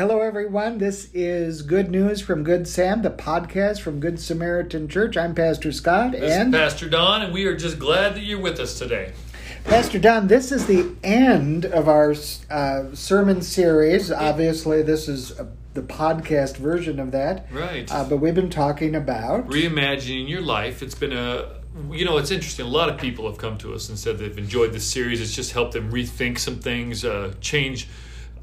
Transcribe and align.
Hello, 0.00 0.22
everyone. 0.22 0.78
This 0.78 1.10
is 1.12 1.60
Good 1.60 1.90
News 1.90 2.22
from 2.22 2.42
Good 2.42 2.66
Sam, 2.66 3.02
the 3.02 3.10
podcast 3.10 3.82
from 3.82 4.00
Good 4.00 4.18
Samaritan 4.18 4.88
Church. 4.88 5.14
I'm 5.14 5.34
Pastor 5.34 5.72
Scott, 5.72 6.12
This 6.12 6.22
and 6.32 6.54
is 6.54 6.58
Pastor 6.58 6.88
Don, 6.88 7.20
and 7.20 7.34
we 7.34 7.44
are 7.44 7.54
just 7.54 7.78
glad 7.78 8.14
that 8.14 8.22
you're 8.22 8.40
with 8.40 8.58
us 8.60 8.78
today. 8.78 9.12
Pastor 9.64 9.98
Don. 9.98 10.26
This 10.26 10.52
is 10.52 10.64
the 10.64 10.90
end 11.04 11.66
of 11.66 11.86
our 11.86 12.14
uh, 12.48 12.94
sermon 12.94 13.42
series. 13.42 14.10
Obviously, 14.10 14.80
this 14.80 15.06
is 15.06 15.38
uh, 15.38 15.44
the 15.74 15.82
podcast 15.82 16.56
version 16.56 16.98
of 16.98 17.10
that, 17.10 17.48
Right. 17.52 17.92
uh, 17.92 18.02
but 18.04 18.22
we've 18.22 18.34
been 18.34 18.48
talking 18.48 18.94
about 18.94 19.48
Reimagining 19.48 20.30
your 20.30 20.40
life. 20.40 20.82
It's 20.82 20.94
been 20.94 21.12
a, 21.12 21.60
you 21.90 22.06
know, 22.06 22.16
it's 22.16 22.30
interesting. 22.30 22.64
A 22.64 22.70
lot 22.70 22.88
of 22.88 22.96
people 22.98 23.28
have 23.28 23.36
come 23.36 23.58
to 23.58 23.74
us 23.74 23.90
and 23.90 23.98
said 23.98 24.16
they've 24.16 24.38
enjoyed 24.38 24.72
this 24.72 24.90
series. 24.90 25.20
It's 25.20 25.36
just 25.36 25.52
helped 25.52 25.74
them 25.74 25.92
rethink 25.92 26.38
some 26.38 26.56
things, 26.58 27.04
uh, 27.04 27.34
change 27.42 27.86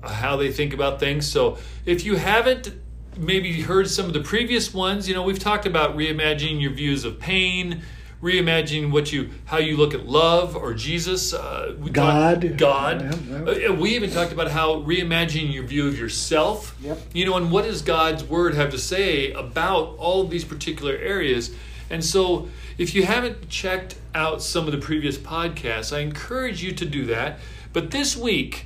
how 0.03 0.35
they 0.37 0.51
think 0.51 0.73
about 0.73 0.99
things. 0.99 1.29
So 1.29 1.57
if 1.85 2.05
you 2.05 2.15
haven't 2.15 2.71
maybe 3.17 3.61
heard 3.61 3.89
some 3.89 4.05
of 4.05 4.13
the 4.13 4.21
previous 4.21 4.73
ones, 4.73 5.07
you 5.07 5.15
know, 5.15 5.23
we've 5.23 5.39
talked 5.39 5.65
about 5.65 5.97
reimagining 5.97 6.61
your 6.61 6.71
views 6.71 7.03
of 7.03 7.19
pain. 7.19 7.81
Reimagining 8.19 8.89
what 8.89 9.13
you, 9.13 9.29
how 9.45 9.59
you 9.59 9.77
look 9.77 9.93
at 9.93 10.07
love 10.07 10.55
or 10.55 10.73
Jesus, 10.73 11.35
uh, 11.35 11.75
God. 11.91 12.57
God. 12.57 13.01
Yeah, 13.29 13.43
yeah. 13.45 13.69
Uh, 13.69 13.73
we 13.73 13.95
even 13.95 14.09
talked 14.09 14.31
about 14.31 14.49
how 14.49 14.81
reimagining 14.81 15.53
your 15.53 15.63
view 15.65 15.87
of 15.87 15.99
yourself. 15.99 16.75
Yep. 16.81 16.99
You 17.13 17.27
know, 17.27 17.37
and 17.37 17.51
what 17.51 17.65
does 17.65 17.83
God's 17.83 18.23
word 18.23 18.55
have 18.55 18.71
to 18.71 18.79
say 18.79 19.31
about 19.33 19.97
all 19.97 20.21
of 20.21 20.31
these 20.31 20.45
particular 20.45 20.95
areas? 20.95 21.53
And 21.91 22.03
so, 22.03 22.49
if 22.79 22.95
you 22.95 23.05
haven't 23.05 23.49
checked 23.49 23.95
out 24.15 24.41
some 24.41 24.65
of 24.65 24.71
the 24.71 24.79
previous 24.79 25.17
podcasts, 25.17 25.95
I 25.95 25.99
encourage 25.99 26.63
you 26.63 26.71
to 26.73 26.85
do 26.85 27.05
that. 27.05 27.39
But 27.71 27.91
this 27.91 28.17
week, 28.17 28.65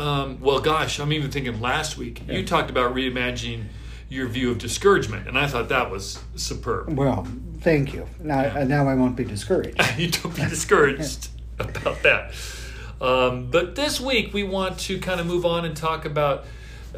um, 0.00 0.40
well, 0.40 0.60
gosh, 0.60 0.98
I'm 0.98 1.12
even 1.12 1.30
thinking 1.30 1.60
last 1.60 1.96
week, 1.96 2.22
you 2.28 2.44
talked 2.44 2.70
about 2.70 2.94
reimagining 2.94 3.64
your 4.08 4.26
view 4.26 4.50
of 4.50 4.58
discouragement, 4.58 5.28
and 5.28 5.38
I 5.38 5.46
thought 5.46 5.68
that 5.68 5.90
was 5.90 6.18
superb. 6.34 6.96
well. 6.96 7.26
Thank 7.60 7.92
you. 7.92 8.06
Now, 8.18 8.40
Yeah. 8.42 8.60
uh, 8.60 8.64
now 8.64 8.88
I 8.88 8.94
won't 8.94 9.14
be 9.16 9.24
discouraged. 9.24 9.78
you 9.98 10.10
don't 10.10 10.34
be 10.34 10.46
discouraged 10.46 11.28
about 11.58 12.02
that. 12.02 12.32
Um, 13.00 13.50
but 13.50 13.74
this 13.76 14.00
week 14.00 14.32
we 14.32 14.42
want 14.42 14.78
to 14.80 14.98
kind 14.98 15.20
of 15.20 15.26
move 15.26 15.44
on 15.44 15.64
and 15.66 15.76
talk 15.76 16.04
about 16.06 16.44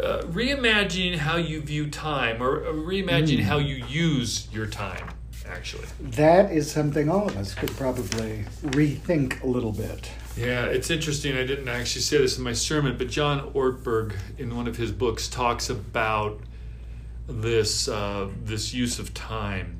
uh, 0.00 0.22
reimagining 0.22 1.16
how 1.16 1.36
you 1.36 1.60
view 1.60 1.90
time 1.90 2.40
or 2.42 2.60
reimagining 2.72 3.42
how 3.42 3.58
you 3.58 3.84
use 3.88 4.48
your 4.52 4.66
time, 4.66 5.08
actually. 5.52 5.86
That 6.00 6.50
is 6.52 6.70
something 6.70 7.08
all 7.08 7.28
of 7.28 7.36
us 7.36 7.54
could 7.54 7.70
probably 7.76 8.44
rethink 8.62 9.42
a 9.42 9.46
little 9.46 9.72
bit. 9.72 10.10
Yeah, 10.36 10.64
it's 10.64 10.90
interesting. 10.90 11.36
I 11.36 11.44
didn't 11.44 11.68
actually 11.68 12.02
say 12.02 12.18
this 12.18 12.38
in 12.38 12.44
my 12.44 12.52
sermon, 12.54 12.96
but 12.96 13.08
John 13.08 13.50
Ortberg, 13.52 14.14
in 14.38 14.56
one 14.56 14.66
of 14.66 14.76
his 14.76 14.90
books, 14.90 15.28
talks 15.28 15.68
about 15.70 16.40
this 17.28 17.88
uh, 17.88 18.28
this 18.42 18.74
use 18.74 18.98
of 18.98 19.14
time 19.14 19.78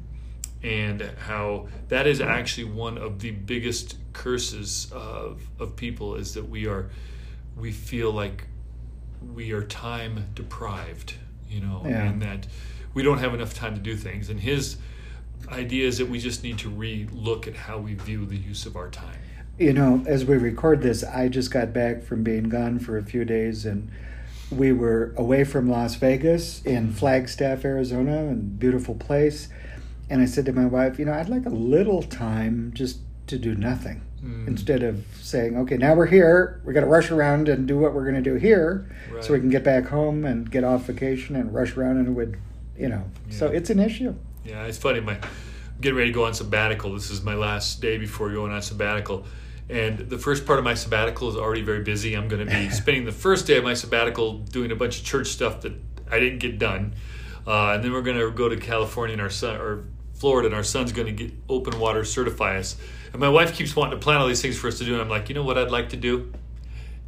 and 0.62 1.02
how 1.26 1.66
that 1.88 2.06
is 2.06 2.20
actually 2.20 2.64
one 2.64 2.96
of 2.96 3.18
the 3.20 3.30
biggest 3.32 3.96
curses 4.12 4.90
of 4.92 5.42
of 5.58 5.74
people 5.74 6.14
is 6.14 6.34
that 6.34 6.48
we 6.48 6.66
are 6.66 6.90
we 7.56 7.72
feel 7.72 8.12
like 8.12 8.44
we 9.34 9.52
are 9.52 9.62
time 9.64 10.26
deprived, 10.34 11.14
you 11.48 11.60
know, 11.60 11.82
Yeah. 11.84 12.04
and 12.04 12.22
that 12.22 12.46
we 12.94 13.02
don't 13.02 13.18
have 13.18 13.34
enough 13.34 13.54
time 13.54 13.74
to 13.74 13.80
do 13.80 13.96
things. 13.96 14.28
And 14.28 14.40
his 14.40 14.76
idea 15.48 15.86
is 15.86 15.98
that 15.98 16.08
we 16.08 16.18
just 16.18 16.42
need 16.42 16.58
to 16.58 16.68
re-look 16.68 17.46
at 17.46 17.54
how 17.56 17.78
we 17.78 17.94
view 17.94 18.24
the 18.26 18.36
use 18.36 18.66
of 18.66 18.76
our 18.76 18.88
time. 18.88 19.16
You 19.58 19.72
know, 19.72 20.02
as 20.06 20.24
we 20.24 20.36
record 20.36 20.82
this, 20.82 21.04
I 21.04 21.28
just 21.28 21.50
got 21.50 21.72
back 21.72 22.02
from 22.02 22.22
being 22.22 22.48
gone 22.48 22.78
for 22.78 22.96
a 22.98 23.02
few 23.02 23.24
days 23.24 23.64
and 23.66 23.90
we 24.50 24.72
were 24.72 25.14
away 25.16 25.44
from 25.44 25.68
Las 25.68 25.94
Vegas 25.94 26.62
in 26.64 26.92
Flagstaff, 26.92 27.64
Arizona, 27.64 28.18
and 28.26 28.58
beautiful 28.58 28.94
place. 28.94 29.48
And 30.10 30.20
I 30.20 30.26
said 30.26 30.44
to 30.46 30.52
my 30.52 30.66
wife, 30.66 30.98
you 30.98 31.04
know, 31.04 31.12
I'd 31.12 31.28
like 31.28 31.46
a 31.46 31.50
little 31.50 32.02
time 32.02 32.72
just 32.74 32.98
to 33.28 33.38
do 33.38 33.54
nothing 33.54 34.02
Mm. 34.24 34.46
instead 34.46 34.84
of 34.84 35.04
saying, 35.20 35.56
okay, 35.56 35.76
now 35.76 35.96
we're 35.96 36.06
here, 36.06 36.60
we 36.64 36.72
got 36.72 36.82
to 36.82 36.86
rush 36.86 37.10
around 37.10 37.48
and 37.48 37.66
do 37.66 37.76
what 37.76 37.92
we're 37.92 38.04
going 38.08 38.14
to 38.14 38.30
do 38.30 38.36
here 38.36 38.88
Right. 39.12 39.24
so 39.24 39.32
we 39.32 39.40
can 39.40 39.48
get 39.48 39.64
back 39.64 39.86
home 39.86 40.24
and 40.24 40.48
get 40.48 40.62
off 40.62 40.84
vacation 40.86 41.34
and 41.34 41.52
rush 41.52 41.76
around 41.76 41.96
and 41.96 42.14
would, 42.14 42.36
you 42.78 42.88
know. 42.88 43.02
So 43.30 43.48
it's 43.48 43.68
an 43.68 43.80
issue. 43.80 44.14
Yeah, 44.44 44.64
it's 44.64 44.78
funny. 44.78 45.00
My 45.00 45.14
I'm 45.14 45.80
getting 45.80 45.96
ready 45.96 46.10
to 46.10 46.14
go 46.14 46.24
on 46.24 46.34
sabbatical. 46.34 46.92
This 46.94 47.10
is 47.10 47.22
my 47.22 47.34
last 47.34 47.80
day 47.80 47.98
before 47.98 48.30
going 48.30 48.52
on 48.52 48.62
sabbatical, 48.62 49.24
and 49.68 49.98
the 49.98 50.18
first 50.18 50.46
part 50.46 50.58
of 50.58 50.64
my 50.64 50.74
sabbatical 50.74 51.28
is 51.28 51.36
already 51.36 51.62
very 51.62 51.82
busy. 51.82 52.14
I'm 52.14 52.28
going 52.28 52.46
to 52.46 52.52
be 52.52 52.70
spending 52.70 53.04
the 53.04 53.12
first 53.12 53.46
day 53.46 53.56
of 53.56 53.64
my 53.64 53.74
sabbatical 53.74 54.38
doing 54.38 54.70
a 54.70 54.76
bunch 54.76 54.98
of 54.98 55.04
church 55.04 55.28
stuff 55.28 55.62
that 55.62 55.72
I 56.10 56.18
didn't 56.18 56.40
get 56.40 56.58
done, 56.58 56.94
uh, 57.46 57.72
and 57.72 57.84
then 57.84 57.92
we're 57.92 58.02
going 58.02 58.18
to 58.18 58.30
go 58.30 58.48
to 58.48 58.56
California 58.56 59.14
and 59.14 59.22
our 59.22 59.30
son 59.30 59.56
or 59.56 59.84
Florida, 60.14 60.46
and 60.46 60.54
our 60.54 60.64
son's 60.64 60.92
going 60.92 61.06
to 61.06 61.24
get 61.24 61.32
open 61.48 61.78
water 61.80 62.04
certify 62.04 62.58
us. 62.58 62.76
And 63.12 63.20
my 63.20 63.28
wife 63.28 63.54
keeps 63.54 63.74
wanting 63.74 63.98
to 63.98 64.02
plan 64.02 64.20
all 64.20 64.28
these 64.28 64.40
things 64.40 64.56
for 64.56 64.68
us 64.68 64.78
to 64.78 64.84
do, 64.84 64.92
and 64.92 65.02
I'm 65.02 65.08
like, 65.08 65.28
you 65.28 65.34
know 65.34 65.42
what 65.42 65.58
I'd 65.58 65.70
like 65.70 65.88
to 65.90 65.96
do 65.96 66.32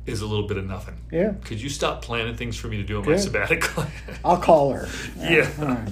is 0.07 0.21
a 0.21 0.27
little 0.27 0.47
bit 0.47 0.57
of 0.57 0.67
nothing. 0.67 0.97
Yeah. 1.11 1.35
Could 1.45 1.61
you 1.61 1.69
stop 1.69 2.03
planning 2.03 2.37
things 2.37 2.57
for 2.57 2.69
me 2.69 2.77
to 2.79 2.83
do 2.83 2.99
on 2.99 3.07
my 3.07 3.17
sabbatical? 3.17 3.87
I'll 4.25 4.39
call 4.39 4.73
her. 4.73 4.89
Yeah. 5.17 5.49
Right. 5.59 5.89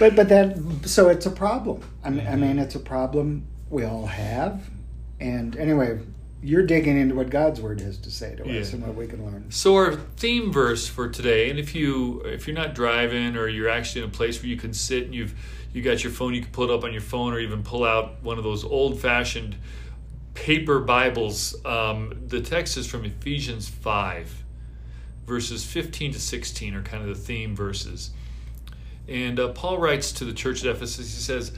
But 0.00 0.16
but 0.16 0.28
that 0.30 0.56
so 0.86 1.08
it's 1.10 1.26
a 1.26 1.30
problem. 1.30 1.82
I 2.02 2.10
mean, 2.10 2.26
I 2.26 2.34
mean 2.34 2.58
it's 2.58 2.74
a 2.74 2.80
problem 2.80 3.46
we 3.68 3.84
all 3.84 4.06
have. 4.06 4.68
And 5.20 5.54
anyway, 5.56 6.00
you're 6.42 6.64
digging 6.64 6.96
into 6.96 7.14
what 7.14 7.28
God's 7.28 7.60
word 7.60 7.82
has 7.82 7.98
to 7.98 8.10
say 8.10 8.34
to 8.34 8.58
us 8.58 8.72
and 8.72 8.82
what 8.84 8.94
we 8.94 9.06
can 9.06 9.22
learn. 9.24 9.50
So 9.50 9.74
our 9.74 9.96
theme 10.16 10.50
verse 10.50 10.88
for 10.88 11.10
today, 11.10 11.50
and 11.50 11.58
if 11.58 11.74
you 11.74 12.22
if 12.22 12.48
you're 12.48 12.56
not 12.56 12.74
driving 12.74 13.36
or 13.36 13.46
you're 13.46 13.68
actually 13.68 14.02
in 14.02 14.08
a 14.08 14.12
place 14.12 14.40
where 14.40 14.48
you 14.48 14.56
can 14.56 14.72
sit 14.72 15.04
and 15.04 15.14
you've 15.14 15.34
you 15.74 15.82
got 15.82 16.02
your 16.02 16.12
phone, 16.12 16.32
you 16.32 16.40
can 16.40 16.50
pull 16.50 16.64
it 16.64 16.74
up 16.74 16.82
on 16.82 16.92
your 16.92 17.02
phone 17.02 17.34
or 17.34 17.38
even 17.38 17.62
pull 17.62 17.84
out 17.84 18.22
one 18.22 18.38
of 18.38 18.44
those 18.44 18.64
old 18.64 18.98
fashioned 18.98 19.54
paper 20.32 20.80
Bibles. 20.80 21.54
Um, 21.66 22.24
the 22.26 22.40
text 22.40 22.78
is 22.78 22.86
from 22.86 23.04
Ephesians 23.04 23.68
five, 23.68 24.44
verses 25.26 25.62
fifteen 25.62 26.10
to 26.14 26.18
sixteen 26.18 26.74
are 26.74 26.82
kind 26.82 27.02
of 27.02 27.08
the 27.10 27.22
theme 27.22 27.54
verses. 27.54 28.12
And 29.10 29.40
uh, 29.40 29.48
Paul 29.48 29.78
writes 29.78 30.12
to 30.12 30.24
the 30.24 30.32
church 30.32 30.64
at 30.64 30.70
Ephesus. 30.70 31.12
He 31.12 31.20
says, 31.20 31.52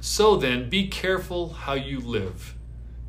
"So 0.00 0.36
then, 0.36 0.68
be 0.68 0.86
careful 0.86 1.48
how 1.48 1.72
you 1.72 1.98
live." 1.98 2.54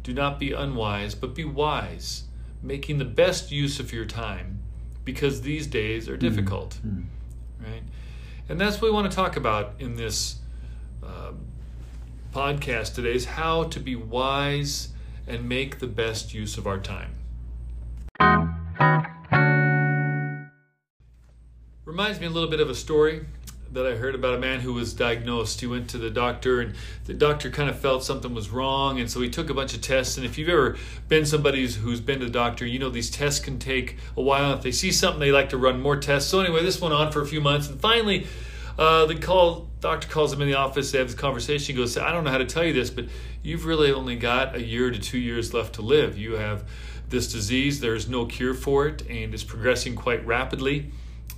Do 0.02 0.14
not 0.14 0.40
be 0.40 0.54
unwise, 0.54 1.14
but 1.14 1.36
be 1.36 1.44
wise, 1.46 2.24
making 2.64 2.98
the 2.98 3.06
best 3.06 3.52
use 3.52 3.80
of 3.80 3.94
your 3.94 4.06
time, 4.06 4.60
because 5.06 5.42
these 5.42 5.68
days 5.68 6.10
are 6.10 6.18
difficult. 6.18 6.80
Right? 7.60 7.84
And 8.50 8.60
that's 8.60 8.82
what 8.82 8.90
we 8.90 8.92
want 8.92 9.12
to 9.12 9.16
talk 9.16 9.36
about 9.36 9.74
in 9.78 9.96
this 9.96 10.38
um, 11.04 11.46
podcast 12.34 12.96
today 12.96 13.14
is 13.14 13.26
how 13.26 13.66
to 13.66 13.80
be 13.80 13.96
wise 13.96 14.90
and 15.28 15.48
make 15.48 15.80
the 15.80 15.88
best 15.88 16.34
use 16.34 16.58
of 16.58 16.66
our 16.66 16.80
time. 16.80 17.16
Reminds 21.86 22.20
me 22.20 22.26
a 22.26 22.30
little 22.30 22.50
bit 22.50 22.60
of 22.60 22.70
a 22.70 22.76
story 22.76 23.26
that 23.74 23.86
I 23.86 23.96
heard 23.96 24.16
about 24.16 24.36
a 24.36 24.38
man 24.38 24.60
who 24.60 24.74
was 24.74 24.94
diagnosed. 24.94 25.62
He 25.62 25.68
went 25.68 25.90
to 25.90 25.98
the 25.98 26.10
doctor, 26.10 26.60
and 26.60 26.76
the 27.06 27.14
doctor 27.14 27.50
kind 27.50 27.70
of 27.70 27.80
felt 27.80 28.04
something 28.04 28.34
was 28.34 28.50
wrong, 28.50 29.00
and 29.00 29.10
so 29.10 29.22
he 29.22 29.30
took 29.30 29.50
a 29.50 29.54
bunch 29.54 29.74
of 29.74 29.82
tests. 29.82 30.18
And 30.18 30.26
if 30.26 30.38
you've 30.38 30.50
ever 30.50 30.78
been 31.08 31.26
somebody 31.26 31.66
who's- 31.68 32.02
been 32.02 32.20
to 32.20 32.26
the 32.26 32.32
doctor, 32.32 32.66
you 32.66 32.80
know 32.80 32.90
these 32.90 33.10
tests 33.10 33.40
can 33.40 33.60
take 33.60 33.98
a 34.18 34.22
while. 34.22 34.54
If 34.54 34.62
they 34.62 34.72
see 34.72 34.92
something, 34.92 35.20
they 35.20 35.32
like 35.32 35.50
to 35.50 35.58
run 35.58 35.82
more 35.82 35.96
tests. 35.96 36.30
So 36.30 36.42
anyway, 36.42 36.64
this 36.64 36.82
went 36.82 36.94
on 36.94 37.12
for 37.12 37.22
a 37.22 37.26
few 37.26 37.40
months, 37.40 37.70
and 37.70 37.80
finally, 37.80 38.28
uh, 38.78 39.06
the 39.06 39.16
call 39.16 39.70
doctor 39.80 40.08
calls 40.08 40.34
him 40.34 40.42
in 40.42 40.48
the 40.48 40.56
office. 40.56 40.92
They 40.92 40.98
have 40.98 41.08
this 41.08 41.16
conversation. 41.16 41.76
He 41.76 41.80
goes, 41.80 41.98
"I 41.98 42.12
don't 42.12 42.24
know 42.24 42.32
how 42.32 42.40
to 42.40 42.46
tell 42.46 42.64
you 42.64 42.74
this, 42.74 42.90
but 42.90 43.06
you've 43.42 43.66
really 43.66 43.92
only 43.92 44.16
got 44.16 44.56
a 44.56 44.62
year 44.62 44.92
to 44.92 45.00
two 45.00 45.18
years 45.18 45.54
left 45.54 45.76
to 45.76 45.82
live. 45.82 46.18
You 46.18 46.34
have 46.34 46.64
this 47.10 47.32
disease. 47.32 47.80
There's 47.80 48.08
no 48.08 48.26
cure 48.26 48.54
for 48.54 48.88
it, 48.88 49.04
and 49.10 49.34
it's 49.34 49.44
progressing 49.44 49.96
quite 49.96 50.26
rapidly." 50.26 50.92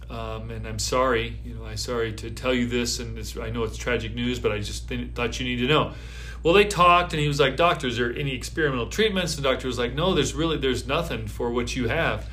Um, 0.10 0.52
and 0.52 0.68
I'm 0.68 0.80
sorry, 0.80 1.40
you 1.44 1.56
know, 1.56 1.66
I'm 1.66 1.78
sorry 1.78 2.14
to 2.14 2.30
tell 2.30 2.54
you 2.54 2.68
this, 2.68 3.00
and 3.00 3.18
I 3.42 3.50
know 3.50 3.64
it's 3.64 3.78
tragic 3.78 4.14
news, 4.14 4.40
but 4.40 4.52
I 4.52 4.60
just 4.60 4.88
th- 4.88 5.12
thought 5.14 5.40
you 5.40 5.46
need 5.46 5.58
to 5.58 5.68
know. 5.68 5.94
Well, 6.44 6.54
they 6.54 6.66
talked, 6.66 7.14
and 7.14 7.22
he 7.22 7.28
was 7.28 7.40
like, 7.40 7.56
"Doctor, 7.56 7.88
is 7.88 7.98
there 7.98 8.14
any 8.14 8.36
experimental 8.36 8.88
treatments?" 8.88 9.36
The 9.36 9.42
doctor 9.42 9.68
was 9.68 9.80
like, 9.80 9.94
"No, 9.94 10.14
there's 10.14 10.34
really 10.34 10.58
there's 10.58 10.86
nothing 10.86 11.28
for 11.28 11.50
what 11.50 11.76
you 11.76 11.88
have." 11.88 12.30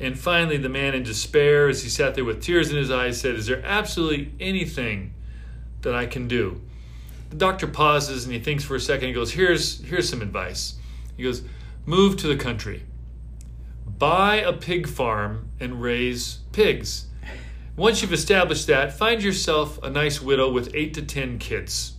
And 0.00 0.18
finally, 0.18 0.56
the 0.56 0.70
man, 0.70 0.94
in 0.94 1.02
despair, 1.02 1.68
as 1.68 1.82
he 1.82 1.90
sat 1.90 2.14
there 2.14 2.24
with 2.24 2.42
tears 2.42 2.70
in 2.70 2.76
his 2.76 2.90
eyes, 2.90 3.20
said, 3.20 3.34
"Is 3.34 3.46
there 3.46 3.62
absolutely 3.62 4.32
anything 4.40 5.12
that 5.82 5.94
I 5.94 6.06
can 6.06 6.28
do?" 6.28 6.62
The 7.28 7.36
doctor 7.36 7.66
pauses 7.66 8.24
and 8.24 8.32
he 8.32 8.40
thinks 8.40 8.64
for 8.64 8.74
a 8.74 8.80
second. 8.80 9.08
He 9.08 9.14
goes, 9.14 9.32
"Here's 9.32 9.84
here's 9.84 10.08
some 10.08 10.22
advice." 10.22 10.74
He 11.16 11.22
goes, 11.22 11.42
"Move 11.84 12.16
to 12.18 12.26
the 12.26 12.36
country." 12.36 12.84
Buy 14.00 14.36
a 14.36 14.52
pig 14.52 14.88
farm 14.88 15.50
and 15.60 15.80
raise 15.80 16.38
pigs. 16.52 17.06
Once 17.76 18.02
you've 18.02 18.12
established 18.12 18.66
that, 18.66 18.92
find 18.92 19.22
yourself 19.22 19.80
a 19.82 19.90
nice 19.90 20.20
widow 20.20 20.50
with 20.50 20.74
eight 20.74 20.94
to 20.94 21.02
ten 21.02 21.38
kids. 21.38 21.92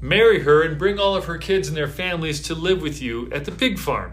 Marry 0.00 0.40
her 0.40 0.60
and 0.62 0.76
bring 0.76 0.98
all 0.98 1.14
of 1.14 1.24
her 1.24 1.38
kids 1.38 1.68
and 1.68 1.76
their 1.76 1.88
families 1.88 2.42
to 2.42 2.54
live 2.54 2.82
with 2.82 3.00
you 3.00 3.30
at 3.30 3.44
the 3.44 3.52
pig 3.52 3.78
farm. 3.78 4.12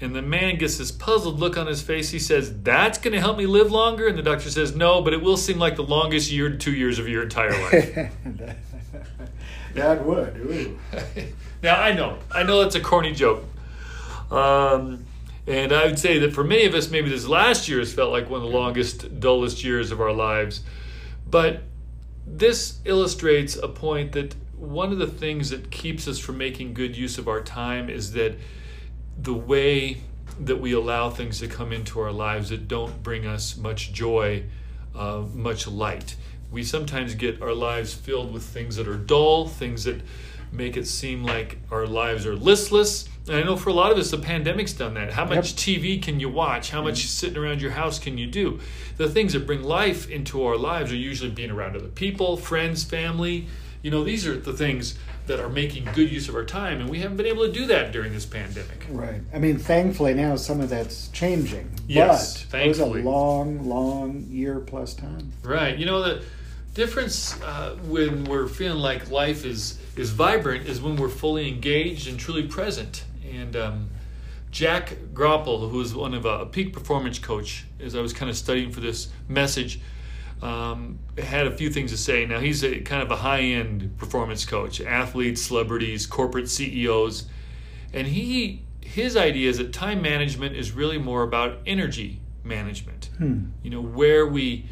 And 0.00 0.14
the 0.14 0.22
man 0.22 0.58
gets 0.58 0.78
this 0.78 0.90
puzzled 0.90 1.38
look 1.38 1.56
on 1.56 1.68
his 1.68 1.80
face. 1.80 2.10
He 2.10 2.18
says, 2.18 2.52
That's 2.62 2.98
going 2.98 3.14
to 3.14 3.20
help 3.20 3.38
me 3.38 3.46
live 3.46 3.70
longer? 3.70 4.08
And 4.08 4.18
the 4.18 4.22
doctor 4.22 4.50
says, 4.50 4.74
No, 4.74 5.00
but 5.00 5.12
it 5.12 5.22
will 5.22 5.36
seem 5.36 5.60
like 5.60 5.76
the 5.76 5.84
longest 5.84 6.32
year 6.32 6.48
to 6.48 6.58
two 6.58 6.74
years 6.74 6.98
of 6.98 7.06
your 7.08 7.22
entire 7.22 7.52
life. 7.62 8.12
that 9.74 10.04
would. 10.04 10.36
Ooh. 10.38 10.78
now, 11.62 11.80
I 11.80 11.92
know. 11.92 12.18
I 12.32 12.42
know 12.42 12.62
that's 12.62 12.74
a 12.74 12.80
corny 12.80 13.12
joke. 13.12 13.44
Um, 14.32 15.04
and 15.46 15.72
I 15.72 15.86
would 15.86 15.98
say 15.98 16.18
that 16.20 16.32
for 16.32 16.44
many 16.44 16.64
of 16.64 16.74
us, 16.74 16.90
maybe 16.90 17.10
this 17.10 17.26
last 17.26 17.68
year 17.68 17.80
has 17.80 17.92
felt 17.92 18.12
like 18.12 18.30
one 18.30 18.42
of 18.42 18.50
the 18.50 18.56
longest, 18.56 19.18
dullest 19.20 19.64
years 19.64 19.90
of 19.90 20.00
our 20.00 20.12
lives. 20.12 20.60
But 21.28 21.62
this 22.26 22.78
illustrates 22.84 23.56
a 23.56 23.68
point 23.68 24.12
that 24.12 24.34
one 24.56 24.92
of 24.92 24.98
the 24.98 25.06
things 25.06 25.50
that 25.50 25.70
keeps 25.70 26.06
us 26.06 26.18
from 26.18 26.38
making 26.38 26.74
good 26.74 26.96
use 26.96 27.18
of 27.18 27.26
our 27.26 27.40
time 27.40 27.90
is 27.90 28.12
that 28.12 28.36
the 29.20 29.34
way 29.34 29.98
that 30.38 30.56
we 30.56 30.72
allow 30.72 31.10
things 31.10 31.40
to 31.40 31.48
come 31.48 31.72
into 31.72 32.00
our 32.00 32.12
lives 32.12 32.50
that 32.50 32.68
don't 32.68 33.02
bring 33.02 33.26
us 33.26 33.56
much 33.56 33.92
joy, 33.92 34.44
uh, 34.94 35.22
much 35.34 35.66
light. 35.66 36.16
We 36.50 36.62
sometimes 36.62 37.14
get 37.14 37.42
our 37.42 37.52
lives 37.52 37.92
filled 37.92 38.32
with 38.32 38.44
things 38.44 38.76
that 38.76 38.86
are 38.86 38.96
dull, 38.96 39.48
things 39.48 39.84
that 39.84 40.00
make 40.52 40.76
it 40.76 40.86
seem 40.86 41.24
like 41.24 41.58
our 41.70 41.86
lives 41.86 42.26
are 42.26 42.36
listless. 42.36 43.08
And 43.26 43.36
I 43.36 43.42
know 43.42 43.56
for 43.56 43.70
a 43.70 43.72
lot 43.72 43.92
of 43.92 43.98
us, 43.98 44.10
the 44.10 44.18
pandemic's 44.18 44.72
done 44.72 44.94
that. 44.94 45.12
How 45.12 45.24
much 45.24 45.68
yep. 45.68 45.80
TV 45.80 46.02
can 46.02 46.20
you 46.20 46.28
watch? 46.28 46.70
How 46.70 46.82
much 46.82 47.00
mm-hmm. 47.00 47.08
sitting 47.08 47.38
around 47.38 47.62
your 47.62 47.70
house 47.70 47.98
can 47.98 48.18
you 48.18 48.26
do? 48.26 48.60
The 48.96 49.08
things 49.08 49.32
that 49.32 49.46
bring 49.46 49.62
life 49.62 50.10
into 50.10 50.44
our 50.44 50.56
lives 50.56 50.92
are 50.92 50.96
usually 50.96 51.30
being 51.30 51.50
around 51.50 51.76
other 51.76 51.88
people, 51.88 52.36
friends, 52.36 52.84
family. 52.84 53.46
You 53.82 53.90
know, 53.90 54.04
these 54.04 54.26
are 54.26 54.36
the 54.36 54.52
things 54.52 54.98
that 55.26 55.38
are 55.38 55.48
making 55.48 55.88
good 55.94 56.10
use 56.10 56.28
of 56.28 56.34
our 56.34 56.44
time, 56.44 56.80
and 56.80 56.90
we 56.90 56.98
haven't 56.98 57.16
been 57.16 57.26
able 57.26 57.46
to 57.46 57.52
do 57.52 57.66
that 57.66 57.92
during 57.92 58.12
this 58.12 58.26
pandemic. 58.26 58.86
Right. 58.90 59.20
I 59.32 59.38
mean, 59.38 59.56
thankfully 59.56 60.14
now 60.14 60.36
some 60.36 60.60
of 60.60 60.68
that's 60.68 61.08
changing. 61.08 61.70
Yes, 61.86 62.42
but 62.42 62.50
thankfully. 62.50 63.00
It 63.00 63.04
was 63.04 63.06
a 63.06 63.08
long, 63.08 63.68
long 63.68 64.26
year 64.28 64.58
plus 64.60 64.94
time. 64.94 65.32
Right. 65.44 65.76
You 65.78 65.86
know 65.86 66.02
the 66.02 66.22
difference 66.74 67.40
uh, 67.42 67.76
when 67.84 68.24
we're 68.24 68.48
feeling 68.48 68.78
like 68.78 69.10
life 69.10 69.44
is 69.44 69.78
is 69.96 70.10
vibrant 70.10 70.66
is 70.66 70.80
when 70.80 70.96
we're 70.96 71.08
fully 71.08 71.48
engaged 71.48 72.08
and 72.08 72.18
truly 72.18 72.46
present. 72.46 73.04
And 73.30 73.54
um, 73.56 73.90
Jack 74.50 74.96
Groppel, 75.12 75.70
who 75.70 75.80
is 75.80 75.94
one 75.94 76.14
of 76.14 76.24
a, 76.24 76.40
a 76.40 76.46
peak 76.46 76.72
performance 76.72 77.18
coach, 77.18 77.64
as 77.80 77.94
I 77.94 78.00
was 78.00 78.12
kind 78.12 78.30
of 78.30 78.36
studying 78.36 78.70
for 78.70 78.80
this 78.80 79.08
message 79.28 79.80
um, 80.42 80.98
had 81.16 81.46
a 81.46 81.56
few 81.56 81.70
things 81.70 81.92
to 81.92 81.96
say. 81.96 82.26
Now 82.26 82.40
he's 82.40 82.64
a 82.64 82.80
kind 82.80 83.02
of 83.02 83.10
a 83.10 83.16
high-end 83.16 83.96
performance 83.96 84.44
coach, 84.44 84.80
athletes, 84.80 85.40
celebrities, 85.40 86.06
corporate 86.06 86.48
CEOs, 86.48 87.26
and 87.92 88.06
he 88.06 88.62
his 88.80 89.16
idea 89.16 89.48
is 89.48 89.58
that 89.58 89.72
time 89.72 90.02
management 90.02 90.56
is 90.56 90.72
really 90.72 90.98
more 90.98 91.22
about 91.22 91.60
energy 91.64 92.20
management. 92.42 93.10
Hmm. 93.18 93.50
You 93.62 93.70
know 93.70 93.80
where 93.80 94.26
we 94.26 94.66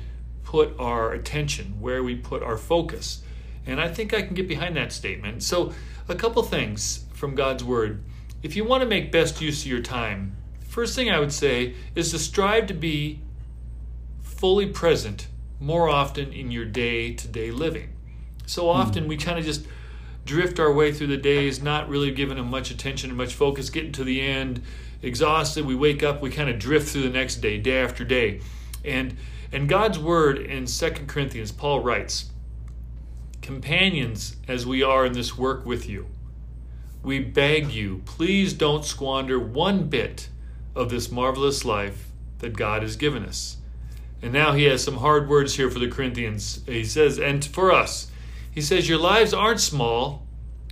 put 0.50 0.74
our 0.80 1.12
attention, 1.12 1.80
where 1.80 2.02
we 2.02 2.16
put 2.16 2.42
our 2.42 2.56
focus, 2.56 3.22
and 3.66 3.80
I 3.80 3.86
think 3.86 4.12
I 4.12 4.20
can 4.20 4.34
get 4.34 4.48
behind 4.48 4.76
that 4.76 4.90
statement. 4.92 5.44
So 5.44 5.72
a 6.08 6.16
couple 6.16 6.42
things 6.42 7.04
from 7.12 7.36
God's 7.36 7.62
word. 7.62 8.02
If 8.42 8.56
you 8.56 8.64
want 8.64 8.82
to 8.82 8.88
make 8.88 9.12
best 9.12 9.40
use 9.40 9.62
of 9.62 9.70
your 9.70 9.80
time, 9.80 10.36
first 10.68 10.96
thing 10.96 11.08
I 11.08 11.20
would 11.20 11.32
say 11.32 11.76
is 11.94 12.10
to 12.10 12.18
strive 12.18 12.66
to 12.66 12.74
be 12.74 13.20
fully 14.22 14.66
present 14.66 15.28
more 15.60 15.88
often 15.88 16.32
in 16.32 16.50
your 16.50 16.64
day 16.64 17.14
to 17.14 17.28
day 17.28 17.52
living. 17.52 17.90
So 18.46 18.64
hmm. 18.64 18.80
often 18.80 19.06
we 19.06 19.16
kind 19.16 19.38
of 19.38 19.44
just 19.44 19.64
drift 20.24 20.58
our 20.58 20.72
way 20.72 20.92
through 20.92 21.06
the 21.06 21.16
days, 21.16 21.62
not 21.62 21.88
really 21.88 22.10
giving 22.10 22.38
them 22.38 22.50
much 22.50 22.72
attention 22.72 23.10
and 23.10 23.16
much 23.16 23.34
focus, 23.34 23.70
getting 23.70 23.92
to 23.92 24.02
the 24.02 24.20
end, 24.20 24.62
exhausted. 25.00 25.64
We 25.64 25.76
wake 25.76 26.02
up, 26.02 26.20
we 26.20 26.30
kind 26.30 26.50
of 26.50 26.58
drift 26.58 26.88
through 26.88 27.02
the 27.02 27.10
next 27.10 27.36
day, 27.36 27.56
day 27.56 27.84
after 27.84 28.04
day. 28.04 28.40
And 28.84 29.16
and 29.52 29.68
God's 29.68 29.98
word 29.98 30.38
in 30.38 30.66
Second 30.66 31.08
Corinthians, 31.08 31.52
Paul 31.52 31.80
writes, 31.80 32.30
Companions, 33.42 34.36
as 34.46 34.66
we 34.66 34.82
are 34.82 35.04
in 35.06 35.12
this 35.12 35.36
work 35.36 35.64
with 35.66 35.88
you, 35.88 36.06
we 37.02 37.18
beg 37.18 37.70
you, 37.70 38.02
please 38.04 38.52
don't 38.52 38.84
squander 38.84 39.38
one 39.38 39.88
bit 39.88 40.28
of 40.74 40.90
this 40.90 41.10
marvelous 41.10 41.64
life 41.64 42.10
that 42.38 42.56
God 42.56 42.82
has 42.82 42.96
given 42.96 43.24
us. 43.24 43.56
And 44.22 44.32
now 44.32 44.52
he 44.52 44.64
has 44.64 44.84
some 44.84 44.98
hard 44.98 45.28
words 45.28 45.54
here 45.54 45.70
for 45.70 45.78
the 45.78 45.88
Corinthians. 45.88 46.60
He 46.66 46.84
says, 46.84 47.18
and 47.18 47.44
for 47.44 47.72
us, 47.72 48.10
he 48.50 48.60
says, 48.60 48.88
Your 48.88 48.98
lives 48.98 49.32
aren't 49.32 49.60
small, 49.60 50.26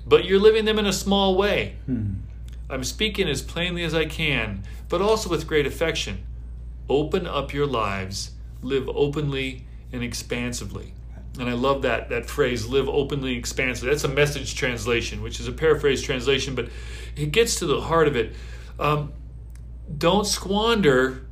but 0.07 0.25
you're 0.25 0.39
living 0.39 0.67
them 0.67 0.79
in 0.79 0.87
a 0.87 0.93
small 0.93 1.37
way. 1.37 1.77
Hmm. 1.87 2.15
I'm 2.71 2.85
speaking 2.85 3.29
as 3.29 3.41
plainly 3.41 3.83
as 3.83 3.95
I 3.95 4.05
can, 4.05 4.65
but 4.89 5.01
also 5.01 5.31
with 5.31 5.47
great 5.47 5.67
affection. 5.67 6.25
Open 6.89 7.27
up 7.27 7.55
your 7.55 7.67
lives, 7.67 8.33
live 8.63 8.89
openly 8.89 9.65
and 9.93 10.03
expansively. 10.03 10.95
And 11.39 11.49
I 11.49 11.53
love 11.53 11.83
that 11.83 12.09
that 12.09 12.27
phrase, 12.27 12.67
live 12.67 12.89
openly, 12.89 13.37
expansively. 13.37 13.91
That's 13.91 14.05
a 14.05 14.09
message 14.09 14.55
translation, 14.55 15.23
which 15.23 15.39
is 15.39 15.47
a 15.47 15.53
paraphrase 15.53 16.03
translation, 16.03 16.55
but 16.55 16.69
it 17.17 17.33
gets 17.33 17.57
to 17.57 17.67
the 17.67 17.81
heart 17.83 18.09
of 18.09 18.17
it. 18.17 18.35
Um, 18.79 19.13
don't 19.97 20.27
squander 20.27 21.27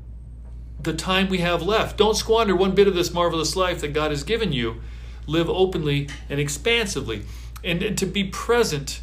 the 0.80 0.94
time 0.94 1.28
we 1.28 1.38
have 1.38 1.62
left. 1.62 1.96
Don't 1.96 2.16
squander 2.16 2.54
one 2.54 2.74
bit 2.74 2.86
of 2.86 2.94
this 2.94 3.12
marvelous 3.12 3.56
life 3.56 3.80
that 3.80 3.92
God 3.92 4.10
has 4.10 4.22
given 4.22 4.52
you. 4.52 4.80
Live 5.26 5.50
openly 5.50 6.08
and 6.28 6.38
expansively. 6.38 7.22
And, 7.64 7.82
and 7.82 7.98
to 7.98 8.06
be 8.06 8.24
present 8.24 9.00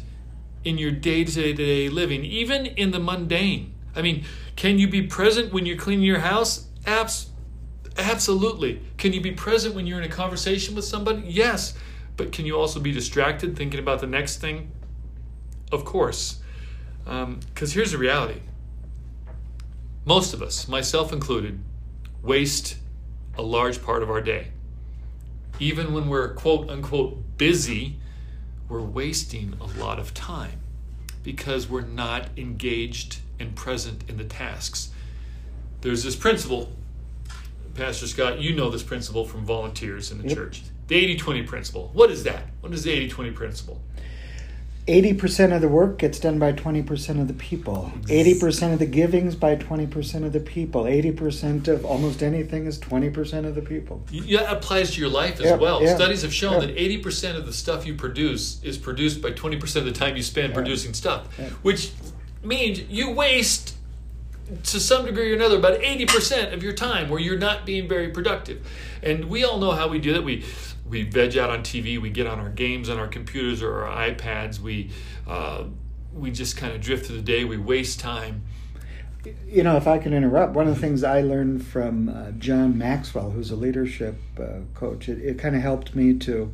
in 0.64 0.78
your 0.78 0.90
day 0.90 1.24
to 1.24 1.52
day 1.52 1.88
living, 1.90 2.24
even 2.24 2.66
in 2.66 2.90
the 2.90 2.98
mundane. 2.98 3.74
I 3.94 4.00
mean, 4.00 4.24
can 4.56 4.78
you 4.78 4.88
be 4.88 5.02
present 5.02 5.52
when 5.52 5.66
you're 5.66 5.76
cleaning 5.76 6.04
your 6.04 6.20
house? 6.20 6.66
Abs- 6.86 7.26
absolutely. 7.96 8.80
Can 8.98 9.12
you 9.12 9.20
be 9.20 9.32
present 9.32 9.74
when 9.74 9.86
you're 9.86 9.98
in 9.98 10.04
a 10.04 10.12
conversation 10.12 10.74
with 10.74 10.84
somebody? 10.84 11.22
Yes. 11.26 11.74
But 12.16 12.32
can 12.32 12.46
you 12.46 12.56
also 12.56 12.80
be 12.80 12.92
distracted 12.92 13.56
thinking 13.56 13.80
about 13.80 14.00
the 14.00 14.06
next 14.06 14.38
thing? 14.38 14.70
Of 15.72 15.84
course. 15.84 16.40
Because 17.04 17.24
um, 17.24 17.40
here's 17.56 17.92
the 17.92 17.98
reality 17.98 18.40
most 20.06 20.34
of 20.34 20.42
us, 20.42 20.68
myself 20.68 21.12
included, 21.12 21.60
waste 22.22 22.76
a 23.36 23.42
large 23.42 23.82
part 23.82 24.02
of 24.02 24.10
our 24.10 24.20
day. 24.20 24.48
Even 25.58 25.94
when 25.94 26.08
we're 26.08 26.34
quote 26.34 26.68
unquote 26.68 27.38
busy, 27.38 27.96
we're 28.68 28.82
wasting 28.82 29.54
a 29.60 29.80
lot 29.80 29.98
of 29.98 30.12
time 30.14 30.60
because 31.22 31.68
we're 31.68 31.80
not 31.80 32.28
engaged 32.36 33.20
and 33.40 33.56
present 33.56 34.04
in 34.08 34.16
the 34.16 34.24
tasks. 34.24 34.90
There's 35.80 36.04
this 36.04 36.16
principle, 36.16 36.70
Pastor 37.74 38.06
Scott, 38.06 38.40
you 38.40 38.54
know 38.54 38.70
this 38.70 38.82
principle 38.82 39.24
from 39.24 39.44
volunteers 39.44 40.10
in 40.10 40.18
the 40.18 40.28
yep. 40.28 40.36
church. 40.36 40.62
The 40.86 40.96
80 40.96 41.16
20 41.16 41.42
principle. 41.44 41.90
What 41.92 42.10
is 42.10 42.24
that? 42.24 42.44
What 42.60 42.72
is 42.72 42.84
the 42.84 42.92
80 42.92 43.08
20 43.08 43.30
principle? 43.32 43.80
80% 44.86 45.54
of 45.54 45.62
the 45.62 45.68
work 45.68 45.96
gets 45.96 46.18
done 46.18 46.38
by 46.38 46.52
20% 46.52 47.20
of 47.20 47.26
the 47.26 47.34
people. 47.34 47.90
80% 48.02 48.74
of 48.74 48.78
the 48.78 48.84
givings 48.84 49.34
by 49.34 49.56
20% 49.56 50.26
of 50.26 50.32
the 50.34 50.40
people. 50.40 50.84
80% 50.84 51.68
of 51.68 51.86
almost 51.86 52.22
anything 52.22 52.66
is 52.66 52.78
20% 52.78 53.46
of 53.46 53.54
the 53.54 53.62
people. 53.62 54.04
Yeah, 54.10 54.40
that 54.40 54.52
applies 54.58 54.90
to 54.92 55.00
your 55.00 55.08
life 55.08 55.40
as 55.40 55.58
well. 55.58 55.86
Studies 55.86 56.20
have 56.20 56.34
shown 56.34 56.60
that 56.60 56.76
80% 56.76 57.34
of 57.34 57.46
the 57.46 57.52
stuff 57.52 57.86
you 57.86 57.94
produce 57.94 58.62
is 58.62 58.76
produced 58.76 59.22
by 59.22 59.30
20% 59.30 59.76
of 59.76 59.86
the 59.86 59.92
time 59.92 60.16
you 60.16 60.22
spend 60.22 60.52
producing 60.52 60.92
stuff, 60.92 61.34
which 61.62 61.92
means 62.42 62.80
you 62.80 63.10
waste 63.10 63.73
to 64.64 64.80
some 64.80 65.06
degree 65.06 65.32
or 65.32 65.34
another 65.34 65.56
about 65.56 65.80
80% 65.80 66.52
of 66.52 66.62
your 66.62 66.72
time 66.72 67.08
where 67.08 67.20
you're 67.20 67.38
not 67.38 67.64
being 67.64 67.88
very 67.88 68.08
productive. 68.08 68.66
And 69.02 69.26
we 69.26 69.44
all 69.44 69.58
know 69.58 69.72
how 69.72 69.88
we 69.88 69.98
do 69.98 70.12
that. 70.12 70.22
We 70.22 70.44
we 70.86 71.02
veg 71.02 71.36
out 71.38 71.50
on 71.50 71.62
TV, 71.62 72.00
we 72.00 72.10
get 72.10 72.26
on 72.26 72.38
our 72.38 72.50
games 72.50 72.90
on 72.90 72.98
our 72.98 73.08
computers 73.08 73.62
or 73.62 73.84
our 73.84 74.10
iPads, 74.10 74.60
we 74.60 74.90
uh, 75.26 75.64
we 76.12 76.30
just 76.30 76.56
kind 76.56 76.72
of 76.72 76.80
drift 76.80 77.06
through 77.06 77.16
the 77.16 77.22
day, 77.22 77.44
we 77.44 77.56
waste 77.56 77.98
time. 78.00 78.42
You 79.48 79.62
know, 79.62 79.76
if 79.76 79.88
I 79.88 79.98
can 79.98 80.12
interrupt, 80.12 80.52
one 80.52 80.68
of 80.68 80.74
the 80.74 80.80
things 80.80 81.02
I 81.02 81.22
learned 81.22 81.66
from 81.66 82.10
uh, 82.10 82.32
John 82.32 82.76
Maxwell, 82.76 83.30
who's 83.30 83.50
a 83.50 83.56
leadership 83.56 84.16
uh, 84.38 84.60
coach, 84.74 85.08
it, 85.08 85.18
it 85.18 85.38
kind 85.38 85.56
of 85.56 85.62
helped 85.62 85.94
me 85.94 86.12
to 86.18 86.52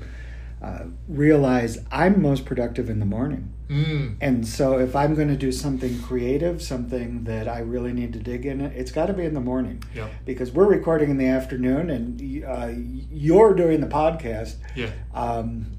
uh, 0.62 0.84
realize 1.08 1.78
I'm 1.90 2.20
most 2.20 2.44
productive 2.44 2.90
in 2.90 3.00
the 3.00 3.06
morning. 3.06 3.54
Mm. 3.68 4.16
And 4.20 4.46
so 4.46 4.78
if 4.78 4.96
I'm 4.96 5.14
going 5.14 5.28
to 5.28 5.36
do 5.36 5.52
something 5.52 6.02
creative, 6.02 6.60
something 6.60 7.24
that 7.24 7.48
I 7.48 7.60
really 7.60 7.92
need 7.92 8.12
to 8.14 8.18
dig 8.18 8.44
in, 8.44 8.60
it's 8.60 8.90
got 8.90 9.06
to 9.06 9.12
be 9.12 9.24
in 9.24 9.34
the 9.34 9.40
morning. 9.40 9.82
Yeah. 9.94 10.08
Because 10.24 10.50
we're 10.50 10.66
recording 10.66 11.10
in 11.10 11.18
the 11.18 11.28
afternoon 11.28 11.88
and 11.88 12.44
uh, 12.44 12.72
you're 13.10 13.54
doing 13.54 13.80
the 13.80 13.86
podcast. 13.86 14.56
Yeah. 14.74 14.90
Um, 15.14 15.72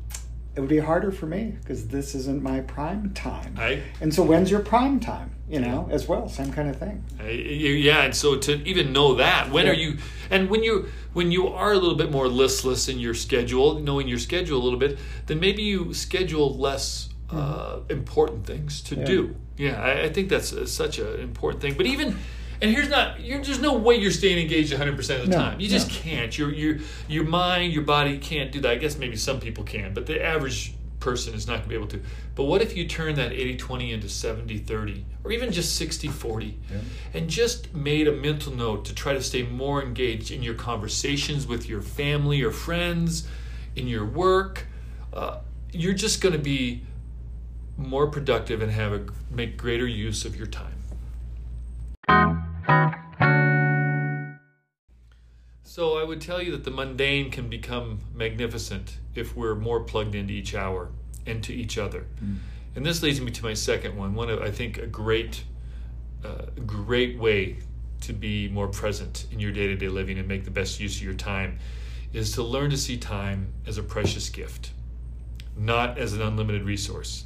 it 0.56 0.60
would 0.60 0.70
be 0.70 0.80
harder 0.80 1.12
for 1.12 1.28
me 1.28 1.58
because 1.62 1.88
this 1.88 2.16
isn't 2.16 2.42
my 2.42 2.62
prime 2.62 3.14
time. 3.14 3.56
I, 3.58 3.82
and 4.02 4.14
so 4.14 4.24
when's 4.24 4.52
your 4.52 4.60
prime 4.62 5.00
time? 5.00 5.31
You 5.52 5.60
know, 5.60 5.90
as 5.92 6.08
well, 6.08 6.30
same 6.30 6.54
kind 6.54 6.70
of 6.70 6.78
thing. 6.78 7.04
I, 7.20 7.30
yeah, 7.30 8.04
and 8.04 8.16
so 8.16 8.38
to 8.38 8.64
even 8.64 8.94
know 8.94 9.16
that, 9.16 9.52
when 9.52 9.66
yeah. 9.66 9.72
are 9.74 9.76
you? 9.76 9.98
And 10.30 10.50
when 10.50 10.64
you 10.64 10.88
when 11.12 11.30
you 11.30 11.50
are 11.50 11.74
a 11.74 11.78
little 11.78 11.98
bit 11.98 12.10
more 12.10 12.30
listless 12.30 12.88
in 12.88 13.00
your 13.00 13.14
schedule, 13.14 13.80
knowing 13.80 14.08
your 14.08 14.18
schedule 14.18 14.62
a 14.62 14.64
little 14.64 14.80
bit, 14.80 14.98
then 15.26 15.42
maybe 15.42 15.62
you 15.62 15.94
schedule 15.94 16.58
less 16.58 17.10
uh, 17.32 17.80
important 17.90 18.46
things 18.46 18.82
to 18.82 18.96
yeah. 18.96 19.06
do. 19.06 19.36
Yeah, 19.58 19.82
I, 19.82 20.04
I 20.04 20.10
think 20.10 20.30
that's 20.30 20.54
uh, 20.54 20.66
such 20.66 21.00
an 21.00 21.20
important 21.20 21.62
thing. 21.62 21.76
But 21.76 21.86
even, 21.86 22.18
and 22.62 22.72
here's 22.72 22.90
not, 22.90 23.20
you're, 23.20 23.42
there's 23.42 23.60
no 23.60 23.74
way 23.74 23.96
you're 23.96 24.12
staying 24.12 24.40
engaged 24.40 24.74
100% 24.74 24.98
of 24.98 25.06
the 25.06 25.28
No, 25.28 25.38
time. 25.38 25.60
You 25.60 25.68
just 25.68 25.90
no. 25.90 25.96
can't. 25.96 26.38
Your, 26.38 26.52
your, 26.52 26.78
your 27.08 27.24
mind, 27.26 27.74
your 27.74 27.84
body 27.84 28.18
can't 28.18 28.52
do 28.52 28.62
that. 28.62 28.72
I 28.72 28.76
guess 28.76 28.98
maybe 28.98 29.16
some 29.16 29.40
people 29.40 29.64
can, 29.64 29.94
but 29.94 30.06
the 30.06 30.24
average 30.24 30.74
person 31.02 31.34
is 31.34 31.48
not 31.48 31.54
going 31.58 31.64
to 31.64 31.70
be 31.70 31.76
able 31.76 31.88
to. 31.88 32.02
But 32.36 32.46
what 32.46 32.62
if 32.62 32.78
you 32.78 32.88
turn 32.88 33.16
that 33.16 33.34
80 33.34 33.58
20 33.58 33.92
into 33.92 34.08
70 34.10 34.60
30 34.60 35.06
or 35.24 35.32
even 35.32 35.52
just 35.52 35.76
60 35.76 36.08
40 36.08 36.58
and 37.14 37.30
just 37.30 37.74
made 37.74 38.08
a 38.08 38.12
mental 38.14 38.54
note 38.54 38.86
to 38.86 38.96
try 38.96 39.14
to 39.14 39.22
stay 39.22 39.44
more 39.44 39.84
engaged 39.84 40.32
in 40.32 40.42
your 40.42 40.54
conversations 40.54 41.46
with 41.46 41.68
your 41.68 41.82
family 41.82 42.42
or 42.42 42.52
friends, 42.52 43.28
in 43.76 43.88
your 43.88 44.06
work? 44.06 44.68
Uh, 45.12 45.40
you're 45.74 45.94
just 45.94 46.22
going 46.22 46.34
to 46.34 46.40
be 46.40 46.84
more 47.78 48.08
productive 48.08 48.62
and 48.62 48.72
have 48.72 48.94
a 48.94 49.06
make 49.30 49.58
greater 49.58 49.88
use 49.88 50.24
of 50.24 50.36
your 50.36 50.48
time. 50.48 50.81
So 55.74 55.98
I 55.98 56.04
would 56.04 56.20
tell 56.20 56.42
you 56.42 56.52
that 56.52 56.66
the 56.66 56.70
mundane 56.70 57.32
can 57.32 57.48
become 57.48 58.00
magnificent 58.14 58.98
if 59.16 59.38
we're 59.38 59.56
more 59.56 59.80
plugged 59.80 60.16
into 60.16 60.34
each 60.34 60.54
hour 60.54 60.90
and 61.26 61.42
to 61.46 61.54
each 61.54 61.78
other. 61.78 62.08
And 62.76 62.86
this 62.86 63.02
leads 63.02 63.22
me 63.22 63.32
to 63.32 63.44
my 63.46 63.54
second 63.54 63.96
one. 63.96 64.14
One 64.14 64.30
of 64.30 64.42
I 64.42 64.52
think 64.52 64.80
a 64.80 64.86
great, 64.86 65.46
uh, 66.26 66.48
great 66.66 67.18
way 67.18 67.60
to 68.02 68.12
be 68.12 68.50
more 68.50 68.68
present 68.68 69.28
in 69.32 69.40
your 69.40 69.54
day-to-day 69.54 69.88
living 69.88 70.18
and 70.20 70.28
make 70.28 70.44
the 70.44 70.52
best 70.52 70.82
use 70.82 70.98
of 70.98 71.04
your 71.04 71.14
time 71.14 71.58
is 72.12 72.34
to 72.34 72.44
learn 72.44 72.70
to 72.72 72.78
see 72.78 72.98
time 72.98 73.54
as 73.66 73.78
a 73.78 73.84
precious 73.84 74.28
gift, 74.28 74.72
not 75.56 75.98
as 75.98 76.12
an 76.12 76.22
unlimited 76.22 76.64
resource. 76.64 77.24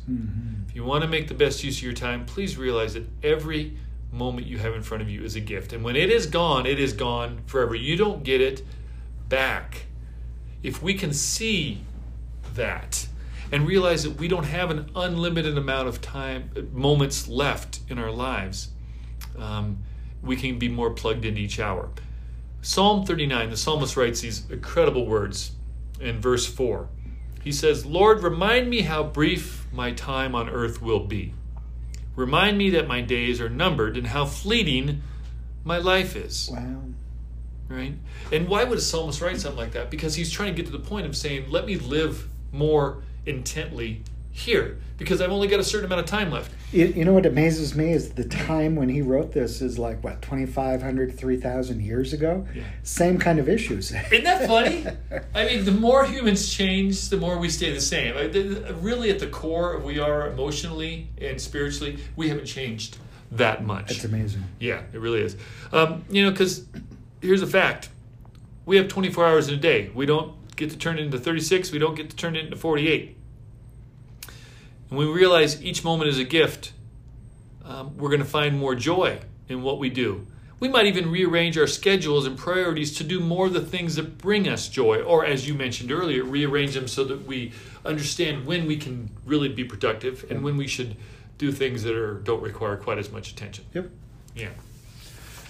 If 0.70 0.76
you 0.76 0.84
want 0.84 1.02
to 1.02 1.10
make 1.10 1.28
the 1.30 1.34
best 1.34 1.64
use 1.64 1.78
of 1.78 1.84
your 1.84 1.94
time, 1.94 2.28
please 2.28 2.60
realize 2.60 2.94
that 2.94 3.08
every 3.24 3.76
moment 4.12 4.48
you 4.48 4.58
have 4.60 4.74
in 4.74 4.82
front 4.82 5.04
of 5.04 5.10
you 5.10 5.24
is 5.24 5.36
a 5.36 5.42
gift. 5.42 5.74
And 5.74 5.84
when 5.84 5.96
it 5.96 6.10
is 6.10 6.26
gone, 6.26 6.66
it 6.66 6.80
is 6.80 6.94
gone 6.94 7.42
forever. 7.46 7.76
You 7.76 7.98
don't 7.98 8.24
get 8.24 8.42
it 8.42 8.64
back. 9.28 9.86
If 10.64 10.82
we 10.82 10.94
can 10.94 11.14
see 11.14 11.82
that 12.56 13.08
and 13.52 13.68
realize 13.68 14.04
that 14.04 14.18
we 14.18 14.28
don't 14.28 14.46
have 14.46 14.72
an 14.72 14.90
unlimited 14.96 15.58
amount 15.58 15.88
of 15.88 16.02
time, 16.02 16.50
moments 16.72 17.28
left 17.28 17.80
in 17.90 18.00
our 18.00 18.12
lives, 18.12 18.70
um, 19.38 19.80
we 20.24 20.36
can 20.36 20.58
be 20.58 20.68
more 20.68 20.92
plugged 20.92 21.26
into 21.26 21.42
each 21.42 21.60
hour. 21.60 21.90
Psalm 22.62 23.06
39, 23.06 23.52
the 23.52 23.58
psalmist 23.58 23.96
writes 23.96 24.22
these 24.22 24.50
incredible 24.50 25.06
words 25.06 25.52
in 26.00 26.20
verse 26.20 26.48
4. 26.48 26.90
He 27.44 27.52
says, 27.52 27.86
Lord, 27.86 28.24
remind 28.24 28.72
me 28.72 28.82
how 28.82 29.04
brief 29.04 29.68
my 29.72 29.92
time 29.92 30.34
on 30.34 30.50
earth 30.50 30.82
will 30.82 31.02
be. 31.06 31.34
Remind 32.16 32.58
me 32.58 32.70
that 32.72 32.88
my 32.88 33.02
days 33.02 33.42
are 33.42 33.50
numbered 33.50 33.98
and 33.98 34.08
how 34.08 34.26
fleeting 34.26 35.02
my 35.64 35.78
life 35.78 36.16
is. 36.16 36.50
Wow. 36.52 36.82
Right? 37.68 37.94
And 38.32 38.48
why 38.48 38.64
would 38.64 38.78
a 38.78 38.82
psalmist 38.82 39.22
write 39.22 39.40
something 39.40 39.58
like 39.58 39.72
that? 39.74 39.90
Because 39.90 40.16
he's 40.16 40.32
trying 40.32 40.56
to 40.56 40.62
get 40.62 40.72
to 40.72 40.72
the 40.72 40.84
point 40.84 41.06
of 41.06 41.18
saying, 41.18 41.50
let 41.50 41.66
me 41.66 41.78
live 41.78 42.28
more 42.52 43.04
intently 43.26 44.04
here 44.38 44.78
because 44.98 45.22
I've 45.22 45.32
only 45.32 45.48
got 45.48 45.60
a 45.62 45.64
certain 45.64 45.86
amount 45.86 46.02
of 46.02 46.06
time 46.08 46.30
left. 46.30 46.52
You, 46.74 46.88
you 46.88 47.06
know 47.06 47.14
what 47.14 47.26
amazes 47.26 47.74
me 47.74 47.92
is 47.92 48.12
the 48.12 48.26
time 48.26 48.76
when 48.76 48.90
he 48.90 49.02
wrote 49.02 49.32
this 49.32 49.62
is 49.62 49.80
like, 49.80 50.04
what, 50.04 50.22
2,500, 50.22 51.18
3,000 51.18 51.82
years 51.82 52.12
ago? 52.12 52.46
Yeah. 52.54 52.64
Same 52.84 53.18
kind 53.18 53.40
of 53.40 53.48
issues. 53.48 53.92
Isn't 53.94 54.24
that 54.26 54.46
funny? 54.48 54.86
I 55.36 55.46
mean, 55.46 55.64
the 55.66 55.72
more 55.72 56.06
humans 56.06 56.54
change, 56.54 57.10
the 57.10 57.18
more 57.18 57.38
we 57.38 57.50
stay 57.50 57.74
the 57.74 57.80
same. 57.82 58.16
Like, 58.16 58.34
the- 58.34 58.42
the- 58.42 58.74
Really, 58.76 59.10
at 59.10 59.20
the 59.20 59.28
core, 59.28 59.80
we 59.80 60.00
are 60.00 60.30
emotionally 60.30 61.10
and 61.20 61.40
spiritually, 61.40 61.98
we 62.18 62.28
haven't 62.30 62.46
changed 62.46 62.98
that 63.32 63.64
much. 63.66 63.92
It's 63.92 64.04
amazing. 64.04 64.44
Yeah, 64.60 64.82
it 64.94 65.00
really 65.00 65.22
is. 65.22 65.38
Um, 65.72 66.04
you 66.10 66.24
know, 66.26 66.32
because 66.32 66.66
here's 67.22 67.42
a 67.42 67.48
fact: 67.48 67.90
we 68.66 68.76
have 68.78 68.88
24 68.90 69.26
hours 69.26 69.48
in 69.48 69.54
a 69.56 69.58
day. 69.58 69.90
We 69.96 70.06
don't 70.06 70.34
get 70.56 70.70
to 70.72 70.78
turn 70.78 71.00
it 71.00 71.04
into 71.06 71.18
36. 71.20 71.72
We 71.72 71.80
don't 71.80 71.96
get 71.96 72.10
to 72.12 72.16
turn 72.16 72.36
it 72.36 72.46
into 72.46 72.56
48. 72.58 73.15
And 74.90 75.00
we 75.00 75.06
realize 75.06 75.64
each 75.64 75.84
moment 75.84 76.10
is 76.10 76.20
a 76.20 76.24
gift. 76.24 76.74
Um, 77.64 77.98
we're 77.98 78.10
going 78.10 78.22
to 78.22 78.26
find 78.26 78.58
more 78.58 78.76
joy 78.76 79.20
in 79.50 79.64
what 79.64 79.80
we 79.80 79.90
do. 79.90 80.28
We 80.60 80.70
might 80.70 80.86
even 80.86 81.12
rearrange 81.12 81.58
our 81.58 81.68
schedules 81.68 82.26
and 82.26 82.38
priorities 82.38 82.96
to 82.98 83.04
do 83.04 83.20
more 83.20 83.48
of 83.48 83.54
the 83.54 83.62
things 83.62 83.96
that 83.96 84.18
bring 84.18 84.48
us 84.48 84.70
joy, 84.70 85.02
or 85.02 85.26
as 85.26 85.48
you 85.48 85.54
mentioned 85.54 85.92
earlier, 85.92 86.24
rearrange 86.24 86.76
them 86.76 86.88
so 86.88 87.04
that 87.04 87.26
we 87.26 87.52
understand 87.84 88.46
when 88.46 88.66
we 88.66 88.78
can 88.78 89.10
really 89.26 89.50
be 89.50 89.64
productive 89.64 90.26
and 90.30 90.44
when 90.44 90.56
we 90.56 90.68
should 90.68 90.96
do 91.38 91.52
things 91.52 91.84
that 91.84 91.94
are 91.94 92.16
don't 92.16 92.42
require 92.42 92.78
quite 92.78 92.98
as 92.98 93.12
much 93.12 93.32
attention. 93.32 93.66
Yep. 93.74 93.90
Yeah. 94.36 94.50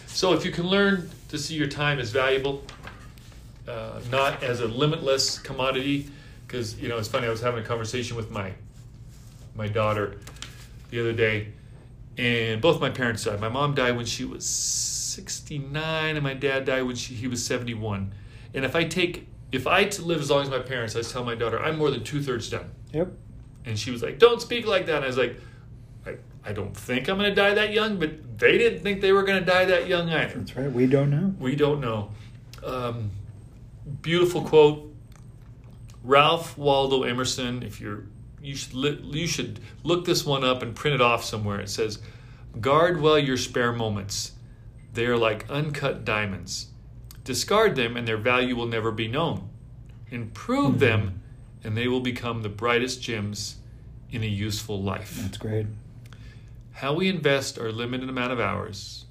So 0.07 0.33
if 0.33 0.43
you 0.43 0.51
can 0.51 0.67
learn 0.67 1.09
to 1.29 1.37
see 1.37 1.53
your 1.55 1.67
time 1.67 1.99
as 1.99 2.09
valuable, 2.09 2.63
uh, 3.67 3.99
not 4.09 4.43
as 4.43 4.61
a 4.61 4.67
limitless 4.67 5.37
commodity, 5.37 6.09
because 6.47 6.79
you 6.79 6.89
know 6.89 6.97
it's 6.97 7.07
funny. 7.07 7.27
I 7.27 7.29
was 7.29 7.41
having 7.41 7.63
a 7.63 7.67
conversation 7.67 8.15
with 8.15 8.31
my 8.31 8.53
my 9.55 9.67
daughter 9.67 10.17
the 10.89 10.99
other 10.99 11.13
day, 11.13 11.53
and 12.17 12.61
both 12.61 12.79
my 12.79 12.89
parents 12.89 13.23
died. 13.23 13.39
My 13.39 13.49
mom 13.49 13.75
died 13.75 13.95
when 13.95 14.05
she 14.05 14.25
was 14.25 14.45
sixty 14.45 15.57
nine, 15.57 16.15
and 16.15 16.23
my 16.23 16.33
dad 16.33 16.65
died 16.65 16.83
when 16.83 16.95
she, 16.95 17.13
he 17.13 17.27
was 17.27 17.45
seventy 17.45 17.73
one. 17.73 18.13
And 18.53 18.65
if 18.65 18.75
I 18.75 18.83
take 18.83 19.27
if 19.51 19.67
I 19.67 19.85
to 19.85 20.01
live 20.01 20.19
as 20.19 20.29
long 20.29 20.43
as 20.43 20.49
my 20.49 20.59
parents, 20.59 20.95
I 20.95 21.01
tell 21.01 21.23
my 21.23 21.35
daughter 21.35 21.59
I'm 21.59 21.77
more 21.77 21.91
than 21.91 22.03
two 22.03 22.21
thirds 22.21 22.49
done. 22.49 22.71
Yep. 22.91 23.09
And 23.65 23.79
she 23.79 23.91
was 23.91 24.03
like, 24.03 24.19
"Don't 24.19 24.41
speak 24.41 24.67
like 24.67 24.85
that." 24.87 24.97
And 24.97 25.05
I 25.05 25.07
was 25.07 25.17
like, 25.17 25.39
"I, 26.05 26.15
I 26.43 26.53
don't 26.53 26.75
think 26.75 27.07
I'm 27.07 27.17
going 27.17 27.29
to 27.29 27.35
die 27.35 27.53
that 27.53 27.71
young, 27.73 27.97
but 27.97 28.37
they 28.37 28.57
didn't 28.57 28.81
think 28.81 29.01
they 29.01 29.11
were 29.11 29.23
going 29.23 29.39
to 29.39 29.45
die 29.45 29.65
that 29.65 29.87
young 29.87 30.09
either. 30.09 30.37
That's 30.37 30.55
right. 30.55 30.71
We 30.71 30.85
don't 30.87 31.09
know. 31.09 31.33
We 31.39 31.55
don't 31.55 31.81
know." 31.81 32.11
Um, 32.63 33.11
beautiful 34.01 34.41
quote, 34.41 34.93
Ralph 36.03 36.57
Waldo 36.57 37.03
Emerson. 37.03 37.63
If 37.63 37.79
you're, 37.79 38.03
you 38.45 38.55
should 38.55 38.73
li- 38.73 38.99
you 39.11 39.27
should 39.27 39.59
look 39.83 40.05
this 40.05 40.25
one 40.25 40.43
up 40.43 40.61
and 40.61 40.75
print 40.75 40.95
it 40.95 41.01
off 41.01 41.23
somewhere. 41.23 41.59
It 41.59 41.69
says, 41.69 41.99
"Guard 42.61 43.01
well 43.01 43.17
your 43.19 43.37
spare 43.37 43.71
moments. 43.73 44.33
They 44.93 45.05
are 45.07 45.17
like 45.17 45.49
uncut 45.49 46.05
diamonds. 46.05 46.67
Discard 47.23 47.75
them, 47.75 47.97
and 47.97 48.07
their 48.07 48.17
value 48.17 48.55
will 48.55 48.67
never 48.67 48.91
be 48.91 49.07
known. 49.07 49.49
Improve 50.09 50.79
them, 50.79 51.21
and 51.63 51.75
they 51.75 51.87
will 51.87 51.99
become 52.01 52.41
the 52.43 52.49
brightest 52.49 53.01
gems 53.01 53.55
in 54.11 54.23
a 54.23 54.27
useful 54.27 54.81
life." 54.81 55.17
That's 55.21 55.37
great. 55.37 55.65
how 56.79 56.93
we 56.93 57.07
invest 57.07 57.57
our 57.57 57.71
limited 57.71 58.09
amount 58.09 58.33
of 58.33 58.39
hours 58.39 59.05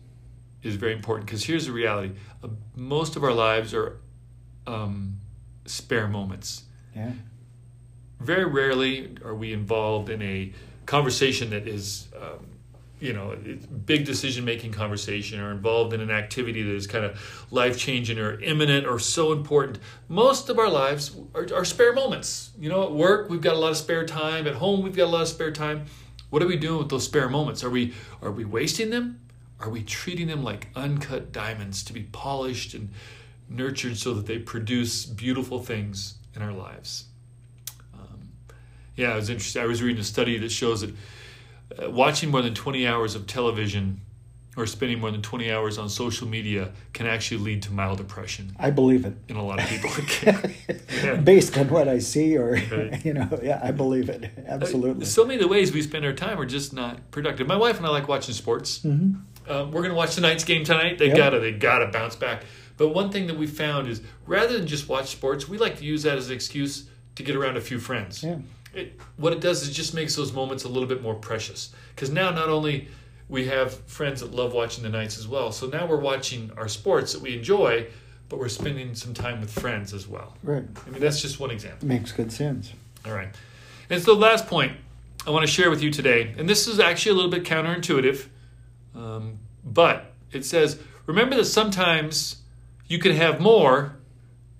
is 0.62 0.76
very 0.76 0.92
important 0.92 1.26
because 1.26 1.44
here's 1.44 1.64
the 1.66 1.72
reality 1.72 2.12
uh, 2.42 2.48
most 2.76 3.16
of 3.16 3.24
our 3.24 3.32
lives 3.32 3.72
are 3.72 3.98
um, 4.66 5.16
spare 5.64 6.06
moments 6.06 6.64
Yeah. 6.94 7.12
Very 8.20 8.44
rarely 8.44 9.16
are 9.24 9.34
we 9.34 9.52
involved 9.52 10.08
in 10.08 10.22
a 10.22 10.52
conversation 10.86 11.50
that 11.50 11.66
is 11.66 12.08
um, 12.20 12.46
you 13.00 13.12
know 13.12 13.36
big 13.84 14.04
decision 14.04 14.44
making 14.44 14.72
conversation 14.72 15.40
or 15.40 15.50
involved 15.50 15.92
in 15.92 16.00
an 16.00 16.10
activity 16.10 16.62
that 16.62 16.74
is 16.74 16.86
kind 16.86 17.04
of 17.04 17.46
life 17.50 17.76
changing 17.78 18.18
or 18.18 18.40
imminent 18.40 18.86
or 18.86 18.98
so 18.98 19.32
important. 19.32 19.78
Most 20.08 20.48
of 20.48 20.58
our 20.58 20.70
lives 20.70 21.16
are, 21.34 21.46
are 21.54 21.64
spare 21.64 21.92
moments. 21.92 22.50
You 22.58 22.68
know 22.68 22.84
at 22.84 22.92
work 22.92 23.28
we've 23.28 23.40
got 23.40 23.54
a 23.54 23.58
lot 23.58 23.72
of 23.72 23.76
spare 23.76 24.06
time. 24.06 24.46
At 24.46 24.54
home 24.54 24.82
we've 24.82 24.96
got 24.96 25.04
a 25.04 25.12
lot 25.12 25.22
of 25.22 25.28
spare 25.28 25.52
time. 25.52 25.86
What 26.30 26.42
are 26.42 26.46
we 26.46 26.56
doing 26.56 26.78
with 26.78 26.88
those 26.88 27.04
spare 27.04 27.28
moments? 27.28 27.62
Are 27.62 27.70
we 27.70 27.94
are 28.22 28.32
we 28.32 28.44
wasting 28.44 28.90
them? 28.90 29.20
Are 29.60 29.70
we 29.70 29.82
treating 29.82 30.26
them 30.26 30.42
like 30.42 30.68
uncut 30.74 31.32
diamonds 31.32 31.82
to 31.84 31.92
be 31.92 32.02
polished 32.02 32.74
and 32.74 32.90
nurtured 33.48 33.96
so 33.96 34.14
that 34.14 34.26
they 34.26 34.38
produce 34.38 35.06
beautiful 35.06 35.58
things 35.58 36.16
in 36.34 36.42
our 36.42 36.52
lives 36.52 37.04
yeah, 38.96 39.12
it 39.12 39.16
was 39.16 39.30
interesting. 39.30 39.62
I 39.62 39.66
was 39.66 39.82
reading 39.82 40.00
a 40.00 40.04
study 40.04 40.38
that 40.38 40.50
shows 40.50 40.80
that 40.82 40.94
uh, 41.82 41.90
watching 41.90 42.30
more 42.30 42.42
than 42.42 42.54
20 42.54 42.86
hours 42.86 43.14
of 43.14 43.26
television 43.26 44.00
or 44.56 44.66
spending 44.66 45.00
more 45.00 45.10
than 45.10 45.20
20 45.20 45.50
hours 45.50 45.78
on 45.78 45.88
social 45.88 46.28
media 46.28 46.70
can 46.92 47.06
actually 47.08 47.38
lead 47.38 47.60
to 47.60 47.72
mild 47.72 47.98
depression 47.98 48.54
I 48.56 48.70
believe 48.70 49.04
it. 49.04 49.14
in 49.28 49.34
a 49.34 49.44
lot 49.44 49.60
of 49.60 49.68
people. 49.68 49.90
Yeah. 51.04 51.16
Based 51.16 51.58
on 51.58 51.68
what 51.68 51.88
I 51.88 51.98
see, 51.98 52.38
or, 52.38 52.52
Right. 52.52 53.04
you 53.04 53.12
know, 53.14 53.28
yeah, 53.42 53.60
I 53.62 53.72
believe 53.72 54.08
it. 54.08 54.30
Absolutely. 54.46 55.04
So 55.04 55.24
many 55.24 55.34
of 55.34 55.42
the 55.42 55.48
ways 55.48 55.72
we 55.72 55.82
spend 55.82 56.04
our 56.04 56.12
time 56.14 56.38
are 56.40 56.46
just 56.46 56.72
not 56.72 57.10
productive. 57.10 57.46
My 57.48 57.56
wife 57.56 57.76
and 57.78 57.84
I 57.86 57.90
like 57.90 58.06
watching 58.08 58.32
sports. 58.32 58.78
Mhm. 58.78 59.20
Um, 59.48 59.70
we're 59.72 59.80
going 59.82 59.90
to 59.90 59.96
watch 59.96 60.14
tonight's 60.14 60.44
game 60.44 60.64
tonight. 60.64 60.98
They 60.98 61.08
Yep. 61.08 61.16
gotta, 61.16 61.40
they 61.40 61.52
gotta 61.52 61.88
bounce 61.88 62.14
back. 62.16 62.44
But 62.78 62.88
one 62.94 63.10
thing 63.10 63.26
that 63.26 63.36
we 63.36 63.46
found 63.46 63.88
is 63.88 64.00
rather 64.26 64.56
than 64.56 64.66
just 64.66 64.88
watch 64.88 65.10
sports, 65.10 65.48
we 65.48 65.58
like 65.58 65.76
to 65.78 65.84
use 65.84 66.04
that 66.04 66.16
as 66.16 66.28
an 66.28 66.34
excuse 66.34 66.84
to 67.16 67.22
get 67.22 67.34
around 67.36 67.56
a 67.56 67.60
few 67.60 67.78
friends. 67.80 68.22
Yeah. 68.22 68.36
It, 68.74 69.00
what 69.16 69.32
it 69.32 69.40
does 69.40 69.62
is 69.62 69.68
it 69.68 69.72
just 69.72 69.94
makes 69.94 70.16
those 70.16 70.32
moments 70.32 70.64
a 70.64 70.68
little 70.68 70.88
bit 70.88 71.02
more 71.02 71.14
precious. 71.14 71.70
Because 71.94 72.10
now 72.10 72.30
not 72.30 72.48
only 72.48 72.88
we 73.28 73.46
have 73.46 73.74
friends 73.86 74.20
that 74.20 74.32
love 74.32 74.52
watching 74.52 74.82
the 74.82 74.90
Knights 74.90 75.18
as 75.18 75.28
well, 75.28 75.52
so 75.52 75.66
now 75.66 75.86
we're 75.86 76.00
watching 76.00 76.50
our 76.56 76.68
sports 76.68 77.12
that 77.12 77.22
we 77.22 77.36
enjoy, 77.36 77.86
but 78.28 78.38
we're 78.38 78.48
spending 78.48 78.94
some 78.94 79.14
time 79.14 79.40
with 79.40 79.50
friends 79.50 79.94
as 79.94 80.08
well. 80.08 80.36
Right. 80.42 80.64
I 80.86 80.90
mean, 80.90 81.00
that's 81.00 81.20
just 81.22 81.40
one 81.40 81.50
example. 81.50 81.86
Makes 81.86 82.12
good 82.12 82.32
sense. 82.32 82.72
All 83.06 83.12
right. 83.12 83.28
And 83.90 84.02
so, 84.02 84.14
last 84.14 84.46
point 84.46 84.72
I 85.26 85.30
want 85.30 85.46
to 85.46 85.50
share 85.50 85.70
with 85.70 85.82
you 85.82 85.90
today, 85.90 86.34
and 86.36 86.48
this 86.48 86.66
is 86.66 86.80
actually 86.80 87.12
a 87.12 87.14
little 87.14 87.30
bit 87.30 87.44
counterintuitive, 87.44 88.26
um, 88.94 89.38
but 89.64 90.12
it 90.32 90.44
says, 90.44 90.78
remember 91.06 91.36
that 91.36 91.46
sometimes 91.46 92.42
you 92.86 92.98
can 92.98 93.12
have 93.12 93.40
more 93.40 93.96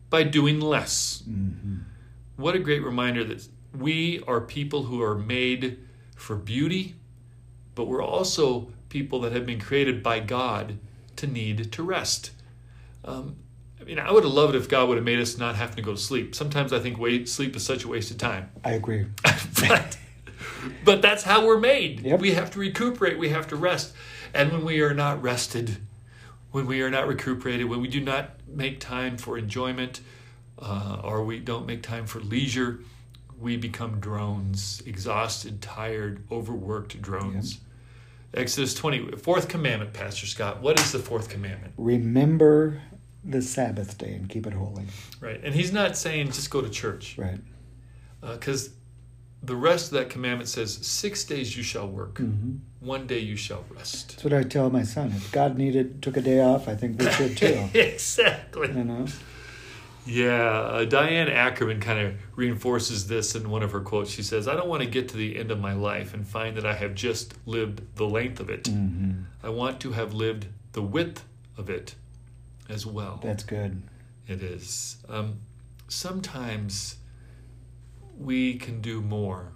by 0.08 0.22
doing 0.22 0.60
less. 0.60 1.22
Mm-hmm. 1.28 1.78
What 2.36 2.54
a 2.54 2.58
great 2.58 2.82
reminder 2.82 3.24
that 3.24 3.46
we 3.74 4.22
are 4.26 4.40
people 4.40 4.84
who 4.84 5.02
are 5.02 5.14
made 5.14 5.78
for 6.16 6.36
beauty, 6.36 6.94
but 7.74 7.86
we're 7.86 8.02
also 8.02 8.68
people 8.88 9.20
that 9.20 9.32
have 9.32 9.44
been 9.44 9.60
created 9.60 10.02
by 10.02 10.20
God 10.20 10.78
to 11.16 11.26
need 11.26 11.72
to 11.72 11.82
rest. 11.82 12.30
Um, 13.04 13.36
I 13.80 13.84
mean, 13.84 13.98
I 13.98 14.10
would 14.12 14.24
have 14.24 14.32
loved 14.32 14.54
it 14.54 14.58
if 14.58 14.68
God 14.68 14.88
would 14.88 14.96
have 14.96 15.04
made 15.04 15.18
us 15.18 15.36
not 15.36 15.56
having 15.56 15.76
to 15.76 15.82
go 15.82 15.92
to 15.92 16.00
sleep. 16.00 16.34
Sometimes 16.34 16.72
I 16.72 16.78
think 16.78 16.98
wait, 16.98 17.28
sleep 17.28 17.54
is 17.56 17.64
such 17.64 17.84
a 17.84 17.88
waste 17.88 18.10
of 18.10 18.18
time. 18.18 18.50
I 18.64 18.72
agree. 18.72 19.06
but, 19.60 19.98
but 20.84 21.02
that's 21.02 21.24
how 21.24 21.44
we're 21.46 21.58
made. 21.58 22.00
Yep. 22.00 22.20
We 22.20 22.32
have 22.32 22.50
to 22.52 22.58
recuperate, 22.58 23.18
we 23.18 23.30
have 23.30 23.48
to 23.48 23.56
rest. 23.56 23.92
And 24.32 24.52
when 24.52 24.64
we 24.64 24.80
are 24.80 24.94
not 24.94 25.22
rested, 25.22 25.76
when 26.50 26.66
we 26.66 26.80
are 26.82 26.90
not 26.90 27.06
recuperated, 27.06 27.68
when 27.68 27.80
we 27.80 27.88
do 27.88 28.00
not 28.00 28.30
make 28.46 28.80
time 28.80 29.16
for 29.16 29.36
enjoyment, 29.36 30.00
uh, 30.60 31.00
or 31.02 31.24
we 31.24 31.40
don't 31.40 31.66
make 31.66 31.82
time 31.82 32.06
for 32.06 32.20
leisure, 32.20 32.78
we 33.40 33.56
become 33.56 34.00
drones, 34.00 34.82
exhausted, 34.86 35.60
tired, 35.60 36.22
overworked 36.30 37.00
drones. 37.02 37.60
Exodus 38.32 38.74
20, 38.74 39.12
fourth 39.16 39.48
commandment, 39.48 39.92
Pastor 39.92 40.26
Scott. 40.26 40.60
What 40.60 40.80
is 40.80 40.90
the 40.92 40.98
fourth 40.98 41.28
commandment? 41.28 41.72
Remember 41.76 42.80
the 43.22 43.40
Sabbath 43.40 43.96
day 43.96 44.14
and 44.14 44.28
keep 44.28 44.46
it 44.46 44.52
holy. 44.52 44.84
Right. 45.20 45.40
And 45.44 45.54
he's 45.54 45.72
not 45.72 45.96
saying 45.96 46.26
just 46.32 46.50
go 46.50 46.60
to 46.60 46.68
church. 46.68 47.16
Right. 47.16 47.38
Because 48.20 48.68
uh, 48.68 48.72
the 49.44 49.56
rest 49.56 49.92
of 49.92 49.98
that 49.98 50.10
commandment 50.10 50.48
says, 50.48 50.74
Six 50.86 51.24
days 51.24 51.56
you 51.56 51.62
shall 51.62 51.86
work, 51.86 52.14
Mm-hmm. 52.14 52.56
one 52.80 53.06
day 53.06 53.18
you 53.20 53.36
shall 53.36 53.64
rest. 53.70 54.08
That's 54.10 54.24
what 54.24 54.32
I 54.32 54.42
tell 54.42 54.68
my 54.70 54.82
son. 54.82 55.12
If 55.14 55.30
God 55.30 55.56
needed 55.56 56.02
took 56.02 56.16
a 56.16 56.20
day 56.20 56.40
off, 56.40 56.66
I 56.68 56.74
think 56.74 56.98
we 56.98 57.08
should 57.12 57.36
too. 57.36 57.68
exactly. 57.78 58.68
you 58.68 58.84
know. 58.84 59.06
Yeah, 60.06 60.50
uh, 60.50 60.84
Diane 60.84 61.28
Ackerman 61.28 61.80
kind 61.80 61.98
of 61.98 62.14
reinforces 62.36 63.06
this 63.06 63.34
in 63.34 63.48
one 63.48 63.62
of 63.62 63.72
her 63.72 63.80
quotes. 63.80 64.10
She 64.10 64.22
says, 64.22 64.46
I 64.46 64.54
don't 64.54 64.68
want 64.68 64.82
to 64.82 64.88
get 64.88 65.08
to 65.10 65.16
the 65.16 65.38
end 65.38 65.50
of 65.50 65.58
my 65.60 65.72
life 65.72 66.12
and 66.12 66.26
find 66.26 66.56
that 66.56 66.66
I 66.66 66.74
have 66.74 66.94
just 66.94 67.34
lived 67.46 67.96
the 67.96 68.04
length 68.04 68.40
of 68.40 68.50
it. 68.50 68.64
Mm-hmm. 68.64 69.22
I 69.42 69.48
want 69.48 69.80
to 69.80 69.92
have 69.92 70.12
lived 70.12 70.46
the 70.72 70.82
width 70.82 71.24
of 71.56 71.70
it 71.70 71.94
as 72.68 72.84
well. 72.84 73.20
That's 73.22 73.44
good. 73.44 73.82
It 74.26 74.42
is. 74.42 74.98
Um, 75.08 75.38
sometimes 75.88 76.96
we 78.18 78.56
can 78.56 78.80
do 78.80 79.00
more 79.00 79.52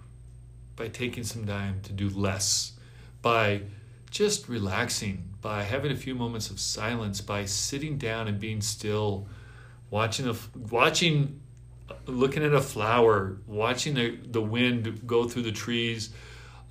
by 0.75 0.87
taking 0.87 1.23
some 1.23 1.45
time 1.45 1.81
to 1.83 1.93
do 1.93 2.09
less, 2.09 2.73
by 3.21 3.63
just 4.09 4.47
relaxing, 4.47 5.35
by 5.41 5.63
having 5.63 5.91
a 5.91 5.95
few 5.95 6.15
moments 6.15 6.49
of 6.49 6.59
silence, 6.59 7.21
by 7.21 7.45
sitting 7.45 7.97
down 7.97 8.27
and 8.27 8.39
being 8.39 8.61
still, 8.61 9.27
watching 9.89 10.27
a 10.27 10.35
watching, 10.71 11.39
looking 12.05 12.43
at 12.43 12.53
a 12.53 12.61
flower, 12.61 13.37
watching 13.47 13.95
the, 13.95 14.17
the 14.25 14.41
wind 14.41 15.07
go 15.07 15.27
through 15.27 15.43
the 15.43 15.51
trees. 15.51 16.09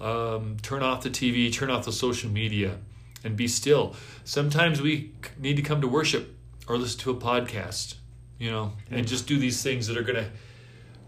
Um, 0.01 0.59
turn 0.63 0.85
off 0.85 1.03
the 1.03 1.11
TV, 1.11 1.53
turn 1.53 1.71
off 1.71 1.85
the 1.85 1.91
social 1.91 2.31
media, 2.31 2.77
and 3.25 3.37
be 3.37 3.49
still. 3.49 3.97
Sometimes 4.23 4.81
we 4.81 5.11
need 5.39 5.57
to 5.57 5.63
come 5.63 5.81
to 5.81 5.89
worship 5.89 6.37
or 6.69 6.79
listen 6.79 7.01
to 7.01 7.11
a 7.11 7.17
podcast, 7.17 7.97
you 8.39 8.49
know, 8.49 8.75
and 8.93 9.09
just 9.09 9.27
do 9.27 9.39
these 9.39 9.61
things 9.61 9.89
that 9.89 9.97
are 9.97 10.03
going 10.05 10.23
to 10.23 10.31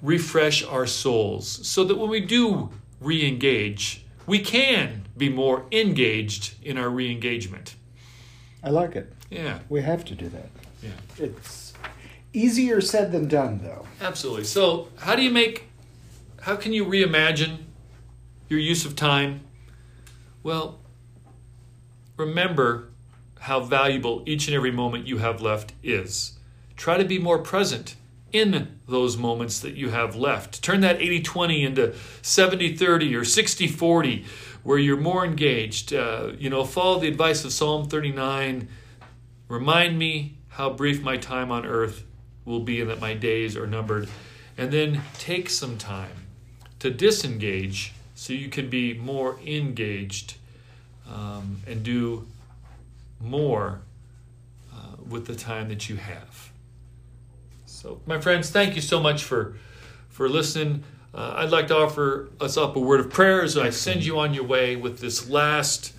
refresh 0.02 0.64
our 0.64 0.86
souls 0.86 1.46
so 1.68 1.84
that 1.84 1.98
when 1.98 2.10
we 2.10 2.20
do 2.20 2.70
re 3.00 3.26
engage, 3.28 4.04
we 4.26 4.40
can 4.40 5.06
be 5.16 5.28
more 5.28 5.66
engaged 5.70 6.54
in 6.64 6.76
our 6.76 6.90
re 6.90 7.12
engagement. 7.12 7.76
I 8.64 8.70
like 8.70 8.96
it. 8.96 9.12
Yeah, 9.30 9.60
We 9.68 9.82
have 9.82 10.04
to 10.06 10.16
do 10.16 10.28
that. 10.30 10.48
yeah, 10.82 10.90
It's 11.16 11.69
easier 12.32 12.80
said 12.80 13.12
than 13.12 13.28
done, 13.28 13.60
though. 13.62 13.86
absolutely. 14.00 14.44
So, 14.44 14.88
how 14.98 15.16
do 15.16 15.22
you 15.22 15.30
make, 15.30 15.68
how 16.42 16.56
can 16.56 16.72
you 16.72 16.84
reimagine 16.84 17.58
your 18.48 18.60
use 18.60 18.84
of 18.84 18.96
time? 18.96 19.40
Well, 20.42 20.78
remember 22.16 22.88
how 23.40 23.60
valuable 23.60 24.22
each 24.26 24.46
and 24.48 24.54
every 24.54 24.70
moment 24.70 25.06
you 25.06 25.18
have 25.18 25.40
left 25.40 25.72
is. 25.82 26.38
Try 26.76 26.98
to 26.98 27.04
be 27.04 27.18
more 27.18 27.38
present 27.38 27.96
in 28.32 28.78
those 28.86 29.16
moments 29.16 29.60
that 29.60 29.74
you 29.74 29.90
have 29.90 30.14
left. 30.14 30.62
Turn 30.62 30.80
that 30.82 31.00
80 31.00 31.22
20 31.22 31.64
into 31.64 31.94
70 32.22 32.76
30 32.76 33.16
or 33.16 33.24
60 33.24 33.66
40, 33.66 34.24
where 34.62 34.78
you're 34.78 34.96
more 34.96 35.24
engaged. 35.24 35.92
Uh, 35.92 36.32
you 36.38 36.50
know, 36.50 36.64
follow 36.64 37.00
the 37.00 37.08
advice 37.08 37.44
of 37.44 37.52
Psalm 37.52 37.88
39. 37.88 38.68
Remind 39.48 39.98
me 39.98 40.38
how 40.48 40.70
brief 40.70 41.02
my 41.02 41.16
time 41.16 41.50
on 41.50 41.66
earth 41.66 42.04
will 42.50 42.60
be 42.60 42.80
and 42.80 42.90
that 42.90 43.00
my 43.00 43.14
days 43.14 43.56
are 43.56 43.66
numbered. 43.66 44.08
And 44.58 44.70
then 44.70 45.00
take 45.18 45.48
some 45.48 45.78
time 45.78 46.26
to 46.80 46.90
disengage 46.90 47.94
so 48.14 48.32
you 48.32 48.48
can 48.48 48.68
be 48.68 48.92
more 48.92 49.38
engaged 49.46 50.34
um, 51.08 51.62
and 51.66 51.82
do 51.82 52.26
more 53.20 53.80
uh, 54.72 54.96
with 55.08 55.26
the 55.26 55.34
time 55.34 55.68
that 55.68 55.88
you 55.88 55.96
have. 55.96 56.50
So, 57.66 58.00
my 58.04 58.20
friends, 58.20 58.50
thank 58.50 58.76
you 58.76 58.82
so 58.82 59.00
much 59.00 59.24
for 59.24 59.56
for 60.10 60.28
listening. 60.28 60.84
Uh, 61.14 61.34
I'd 61.36 61.50
like 61.50 61.68
to 61.68 61.76
offer 61.76 62.28
us 62.40 62.56
up 62.56 62.76
a 62.76 62.80
word 62.80 63.00
of 63.00 63.10
prayer 63.10 63.42
as 63.42 63.56
I 63.56 63.70
send 63.70 64.04
you 64.04 64.18
on 64.18 64.34
your 64.34 64.44
way 64.44 64.76
with 64.76 65.00
this 65.00 65.28
last 65.30 65.94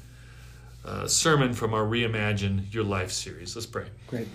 uh, 0.86 1.08
sermon 1.08 1.54
from 1.54 1.74
our 1.74 1.84
Reimagine 1.84 2.72
Your 2.74 2.84
Life 2.84 3.12
series. 3.12 3.56
Let's 3.56 3.66
pray. 3.66 3.88
Great. 4.08 4.28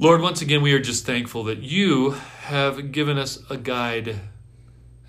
Lord, 0.00 0.22
once 0.22 0.40
again, 0.40 0.62
we 0.62 0.72
are 0.72 0.80
just 0.80 1.04
thankful 1.04 1.44
that 1.44 1.58
you 1.58 2.12
have 2.44 2.90
given 2.90 3.18
us 3.18 3.38
a 3.50 3.58
guide, 3.58 4.18